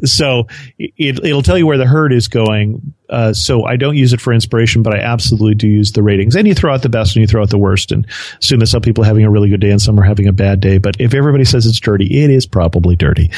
So 0.05 0.49
it, 0.79 1.21
will 1.23 1.43
tell 1.43 1.59
you 1.59 1.67
where 1.67 1.79
the 1.79 1.87
herd 1.87 2.13
is 2.13 2.29
going. 2.29 2.95
Uh, 3.09 3.33
so 3.33 3.64
I 3.64 3.77
don't 3.77 3.97
use 3.97 4.12
it 4.12 4.21
for 4.21 4.33
inspiration, 4.33 4.83
but 4.83 4.95
I 4.95 5.01
absolutely 5.01 5.55
do 5.55 5.69
use 5.69 5.93
the 5.93 6.03
ratings. 6.03 6.37
And 6.37 6.49
you 6.49 6.55
throw 6.55 6.73
out 6.73 6.83
the 6.83 6.88
best 6.88 7.14
and 7.14 7.21
you 7.21 7.27
throw 7.27 7.43
out 7.43 7.51
the 7.51 7.59
worst 7.59 7.93
and 7.93 8.07
assume 8.40 8.61
that 8.61 8.67
some 8.67 8.83
people 8.83 9.05
are 9.05 9.07
having 9.07 9.25
a 9.25 9.31
really 9.31 9.51
good 9.51 9.61
day 9.61 9.71
and 9.71 9.81
some 9.81 9.99
are 10.01 10.05
having 10.05 10.27
a 10.27 10.33
bad 10.33 10.61
day. 10.61 10.79
But 10.79 11.01
if 11.01 11.14
everybody 11.14 11.45
says 11.45 11.67
it's 11.67 11.81
dirty, 11.81 12.23
it 12.23 12.31
is 12.31 12.47
probably 12.47 12.97
dirty. 12.97 13.31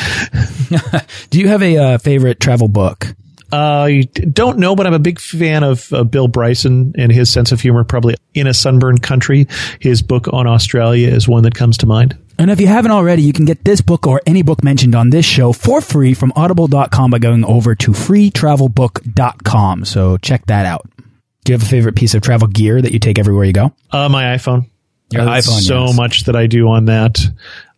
do 1.31 1.41
you 1.41 1.49
have 1.49 1.63
a 1.63 1.77
uh, 1.77 1.99
favorite 1.99 2.41
travel 2.41 2.69
book? 2.69 3.07
I 3.53 4.09
don't 4.33 4.59
know, 4.59 4.75
but 4.75 4.87
I'm 4.87 4.95
a 4.95 4.99
big 4.99 5.21
fan 5.21 5.63
of 5.63 5.93
uh, 5.93 6.05
Bill 6.05 6.27
Bryson 6.29 6.95
and 6.99 7.13
his 7.13 7.31
sense 7.31 7.53
of 7.53 7.61
humor. 7.61 7.85
Probably 7.85 8.17
in 8.35 8.47
a 8.47 8.55
sunburned 8.55 9.03
country, 9.03 9.47
his 9.81 10.03
book 10.03 10.29
on 10.33 10.47
Australia 10.47 11.09
is 11.09 11.29
one 11.29 11.45
that 11.45 11.55
comes 11.55 11.79
to 11.79 11.87
mind. 11.87 12.19
And 12.39 12.51
if 12.51 12.61
you 12.61 12.67
haven't 12.67 12.91
already, 12.91 13.23
you 13.23 13.33
can 13.33 13.45
get 13.47 13.65
this 13.65 13.81
book 13.81 14.07
or 14.07 14.21
any 14.27 14.43
book 14.43 14.63
mentioned 14.63 14.95
on 14.95 15.11
this 15.11 15.25
show 15.25 15.53
for 15.53 15.81
free 15.81 16.15
from 16.15 16.33
audible.com 16.37 17.11
by 17.11 17.19
going 17.19 17.45
over 17.45 17.75
to 17.75 17.93
freetravelbook.com. 17.93 19.85
So 19.85 20.19
check 20.19 20.47
that 20.47 20.67
out. 20.67 20.89
Do 21.45 21.53
you 21.53 21.59
have 21.59 21.63
a 21.63 21.71
favorite 21.71 21.97
piece 21.97 22.15
of 22.15 22.23
travel 22.23 22.49
gear 22.49 22.83
that 22.83 22.93
you 22.93 22.99
take 22.99 23.19
everywhere 23.19 23.45
you 23.45 23.53
go? 23.53 23.73
Uh, 23.91 24.09
my 24.09 24.25
iPhone. 24.37 24.69
Your 25.11 25.23
uh, 25.23 25.27
iPhone. 25.27 25.61
So 25.61 25.85
yes. 25.87 25.97
much 25.97 26.25
that 26.25 26.37
I 26.37 26.47
do 26.47 26.69
on 26.69 26.87
that 26.87 27.21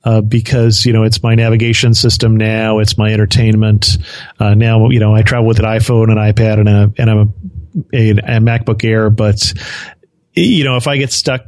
uh, 0.05 0.23
because 0.23 0.87
you 0.87 0.93
know 0.93 1.05
it's 1.05 1.23
my 1.23 1.35
navigation 1.35 1.93
system 1.95 2.37
now. 2.37 2.79
It's 2.79 2.97
my 2.97 3.13
entertainment 3.13 3.99
uh, 4.39 4.55
now. 4.55 4.89
You 4.89 5.01
know 5.01 5.15
I 5.15 5.23
travel 5.23 5.47
with 5.47 5.59
an 5.59 5.67
iPhone, 5.67 6.11
an 6.11 6.17
iPad, 6.17 6.61
and 6.61 6.69
a 6.69 6.93
and 6.97 7.11
a, 7.11 7.29
a, 7.93 8.11
a 8.11 8.41
MacBook 8.41 8.85
Air. 8.85 9.11
But 9.11 9.53
you 10.33 10.65
know 10.65 10.77
if 10.77 10.87
I 10.87 10.97
get 10.97 11.13
stuck 11.13 11.43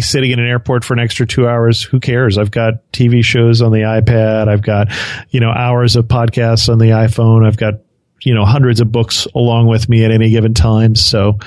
sitting 0.00 0.30
in 0.30 0.38
an 0.38 0.46
airport 0.46 0.84
for 0.84 0.94
an 0.94 1.00
extra 1.00 1.26
two 1.26 1.48
hours, 1.48 1.82
who 1.82 2.00
cares? 2.00 2.38
I've 2.38 2.50
got 2.50 2.90
TV 2.92 3.24
shows 3.24 3.62
on 3.62 3.72
the 3.72 3.80
iPad. 3.80 4.48
I've 4.48 4.62
got, 4.62 4.88
you 5.30 5.40
know, 5.40 5.50
hours 5.50 5.96
of 5.96 6.06
podcasts 6.06 6.68
on 6.68 6.78
the 6.78 6.86
iPhone. 6.86 7.46
I've 7.46 7.56
got, 7.56 7.74
you 8.22 8.34
know, 8.34 8.44
hundreds 8.44 8.80
of 8.80 8.90
books 8.90 9.26
along 9.34 9.68
with 9.68 9.88
me 9.88 10.04
at 10.04 10.10
any 10.10 10.30
given 10.30 10.54
time. 10.54 10.94
So 10.94 11.38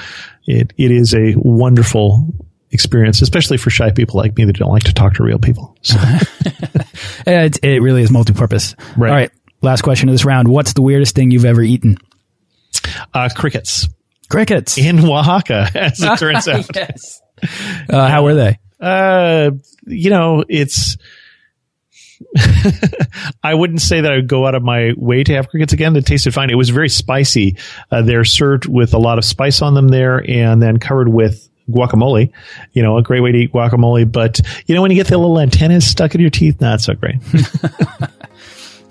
it, 0.45 0.73
it 0.78 0.91
is 0.91 1.13
a 1.13 1.34
wonderful 1.36 2.28
experience, 2.71 3.21
especially 3.21 3.58
for 3.58 3.69
shy 3.69 3.91
people 3.91 4.17
like 4.17 4.38
me 4.38 4.45
that 4.45 4.56
don't 4.58 4.71
like 4.71 4.84
to 4.84 4.93
talk 4.93 5.15
to 5.15 5.23
real 5.23 5.39
people. 5.39 5.75
So. 5.82 5.97
it, 7.28 7.63
it 7.63 7.82
really 7.82 8.04
is 8.04 8.12
multi-purpose. 8.12 8.75
Right. 8.97 9.10
All 9.10 9.15
right. 9.15 9.32
Last 9.62 9.82
question 9.82 10.08
of 10.10 10.13
this 10.13 10.25
round. 10.25 10.47
What's 10.47 10.73
the 10.73 10.82
weirdest 10.82 11.15
thing 11.15 11.32
you've 11.32 11.45
ever 11.45 11.62
eaten? 11.62 11.97
Uh, 13.13 13.30
crickets. 13.36 13.89
Crickets. 14.30 14.78
In 14.78 14.99
Oaxaca, 14.99 15.69
as 15.75 16.02
it 16.02 16.19
turns 16.19 16.47
out. 16.47 16.65
yes. 16.75 17.21
Uh, 17.89 18.08
how 18.08 18.23
were 18.23 18.36
they? 18.36 18.60
Uh, 18.80 19.49
you 19.88 20.12
know, 20.12 20.43
it's, 20.47 20.95
I 23.43 23.56
wouldn't 23.56 23.82
say 23.82 24.02
that 24.02 24.12
I 24.12 24.17
would 24.17 24.28
go 24.28 24.45
out 24.45 24.54
of 24.54 24.62
my 24.62 24.93
way 24.95 25.23
to 25.23 25.34
have 25.34 25.49
crickets 25.49 25.73
again. 25.73 25.93
They 25.93 26.02
tasted 26.02 26.34
fine. 26.34 26.52
It 26.52 26.56
was 26.56 26.69
very 26.69 26.89
spicy. 26.89 27.58
Uh, 27.89 28.04
they're 28.04 28.25
served 28.25 28.67
with 28.67 28.93
a 28.93 28.99
lot 28.99 29.17
of 29.17 29.25
spice 29.25 29.63
on 29.63 29.73
them 29.73 29.88
there 29.88 30.23
and 30.30 30.62
then 30.62 30.78
covered 30.78 31.10
with 31.10 31.49
guacamole. 31.69 32.32
You 32.73 32.84
know, 32.84 32.97
a 32.97 33.04
great 33.04 33.21
way 33.21 33.32
to 33.32 33.38
eat 33.39 33.54
guacamole. 33.54 34.12
But 34.12 34.39
you 34.67 34.75
know, 34.75 34.82
when 34.82 34.91
you 34.91 34.97
get 34.97 35.08
the 35.08 35.17
little 35.17 35.39
antennas 35.39 35.88
stuck 35.88 36.13
in 36.13 36.21
your 36.21 36.30
teeth, 36.30 36.62
not 36.62 36.82
so 36.82 36.93
great. 36.93 37.15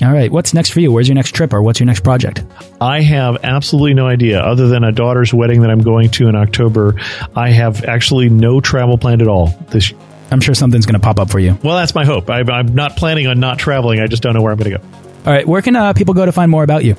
All 0.00 0.12
right. 0.12 0.30
What's 0.30 0.54
next 0.54 0.70
for 0.70 0.80
you? 0.80 0.92
Where's 0.92 1.08
your 1.08 1.16
next 1.16 1.34
trip 1.34 1.52
or 1.52 1.62
what's 1.62 1.80
your 1.80 1.86
next 1.86 2.04
project? 2.04 2.44
I 2.80 3.00
have 3.00 3.44
absolutely 3.44 3.94
no 3.94 4.06
idea 4.06 4.40
other 4.40 4.68
than 4.68 4.84
a 4.84 4.92
daughter's 4.92 5.34
wedding 5.34 5.62
that 5.62 5.70
I'm 5.70 5.80
going 5.80 6.10
to 6.10 6.28
in 6.28 6.36
October. 6.36 6.94
I 7.34 7.50
have 7.50 7.84
actually 7.84 8.28
no 8.28 8.60
travel 8.60 8.96
planned 8.96 9.22
at 9.22 9.28
all 9.28 9.48
this 9.70 9.92
I'm 10.30 10.40
sure 10.40 10.54
something's 10.54 10.86
going 10.86 10.94
to 10.94 11.00
pop 11.00 11.18
up 11.18 11.30
for 11.30 11.38
you. 11.38 11.58
Well, 11.62 11.76
that's 11.76 11.94
my 11.94 12.04
hope. 12.04 12.28
I, 12.28 12.40
am 12.40 12.74
not 12.74 12.96
planning 12.96 13.26
on 13.26 13.40
not 13.40 13.58
traveling. 13.58 14.00
I 14.00 14.06
just 14.06 14.22
don't 14.22 14.34
know 14.34 14.42
where 14.42 14.52
I'm 14.52 14.58
going 14.58 14.72
to 14.72 14.78
go. 14.78 14.84
All 15.26 15.32
right. 15.32 15.46
Where 15.46 15.62
can 15.62 15.74
uh, 15.74 15.94
people 15.94 16.14
go 16.14 16.26
to 16.26 16.32
find 16.32 16.50
more 16.50 16.62
about 16.62 16.84
you? 16.84 16.96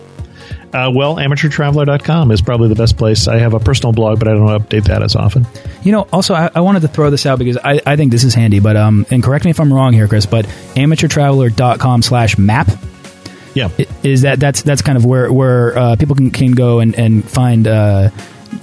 Uh, 0.73 0.91
well, 0.93 1.15
amateurtraveler.com 1.15 2.31
is 2.31 2.41
probably 2.41 2.69
the 2.69 2.75
best 2.75 2.97
place. 2.97 3.27
I 3.27 3.37
have 3.39 3.53
a 3.53 3.59
personal 3.59 3.91
blog, 3.91 4.19
but 4.19 4.27
I 4.27 4.33
don't 4.33 4.47
update 4.47 4.85
that 4.85 5.01
as 5.01 5.15
often. 5.15 5.47
You 5.83 5.91
know, 5.91 6.07
also, 6.13 6.33
I, 6.33 6.49
I 6.53 6.61
wanted 6.61 6.81
to 6.81 6.87
throw 6.87 7.09
this 7.09 7.25
out 7.25 7.39
because 7.39 7.57
I, 7.57 7.81
I 7.85 7.95
think 7.95 8.11
this 8.11 8.23
is 8.23 8.33
handy, 8.33 8.59
but, 8.59 8.77
um, 8.77 9.05
and 9.09 9.23
correct 9.23 9.45
me 9.45 9.51
if 9.51 9.59
I'm 9.59 9.73
wrong 9.73 9.93
here, 9.93 10.07
Chris, 10.07 10.25
but 10.25 10.45
amateurtraveler.com 10.75 12.01
slash 12.01 12.37
map. 12.37 12.69
Yeah. 13.55 13.69
Is 14.03 14.21
that, 14.21 14.39
that's, 14.39 14.61
that's 14.61 14.81
kind 14.81 14.97
of 14.97 15.05
where, 15.05 15.31
where, 15.31 15.77
uh, 15.77 15.95
people 15.95 16.15
can, 16.15 16.31
can 16.31 16.51
go 16.51 16.79
and, 16.79 16.93
and 16.95 17.27
find, 17.27 17.67
uh, 17.67 18.09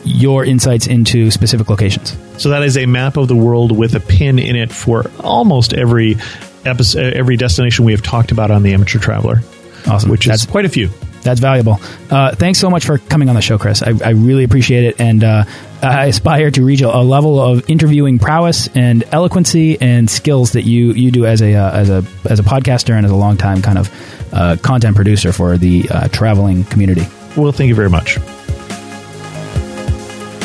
your 0.05 0.45
insights 0.45 0.87
into 0.87 1.31
specific 1.31 1.69
locations. 1.69 2.17
So 2.39 2.51
that 2.51 2.63
is 2.63 2.77
a 2.77 2.87
map 2.87 3.17
of 3.17 3.29
the 3.29 3.37
world 3.37 3.77
with 3.77 3.95
a 3.95 4.01
pin 4.01 4.39
in 4.39 4.57
it 4.57 4.73
for 4.73 5.11
almost 5.21 5.75
every 5.75 6.17
episode, 6.65 7.15
every 7.15 7.37
destination 7.37 7.85
we 7.85 7.93
have 7.93 8.03
talked 8.03 8.33
about 8.33 8.51
on 8.51 8.63
the 8.63 8.75
Amateur 8.75 8.99
Traveler. 8.99 9.43
Awesome. 9.87 10.11
Which 10.11 10.27
is 10.27 10.47
quite 10.47 10.65
a 10.65 10.69
few. 10.69 10.91
That's 11.27 11.41
valuable. 11.41 11.81
Uh, 12.11 12.35
thanks 12.35 12.59
so 12.59 12.71
much 12.71 12.87
for 12.87 12.99
coming 12.99 13.29
on 13.29 13.35
the 13.35 13.43
show, 13.43 13.59
Chris. 13.59 13.83
I, 13.83 13.93
I 14.05 14.11
really 14.11 14.45
appreciate 14.45 14.85
it, 14.85 15.01
and 15.01 15.23
uh, 15.23 15.45
I 15.83 16.07
aspire 16.07 16.51
to 16.53 16.65
reach 16.65 16.81
a, 16.81 16.89
a, 16.89 17.03
level 17.03 17.41
of 17.41 17.69
interviewing 17.69 18.19
prowess 18.19 18.69
and 18.75 19.05
eloquency 19.13 19.81
and 19.81 20.09
skills 20.09 20.53
that 20.53 20.63
you 20.63 20.93
you 20.93 21.11
do 21.11 21.27
as 21.27 21.43
a 21.43 21.55
uh, 21.55 21.71
as 21.73 21.91
a 21.91 22.05
as 22.25 22.41
a 22.41 22.43
podcaster 22.43 22.95
and 22.95 23.05
as 23.05 23.13
a 23.13 23.17
long 23.17 23.37
time 23.37 23.61
kind 23.61 23.79
of 23.79 23.91
uh, 24.33 24.57
content 24.63 24.97
producer 24.97 25.33
for 25.33 25.57
the 25.57 25.89
uh, 25.91 26.09
traveling 26.09 26.65
community. 26.65 27.07
Well, 27.37 27.53
thank 27.53 27.69
you 27.69 27.75
very 27.75 27.91
much. 27.91 28.19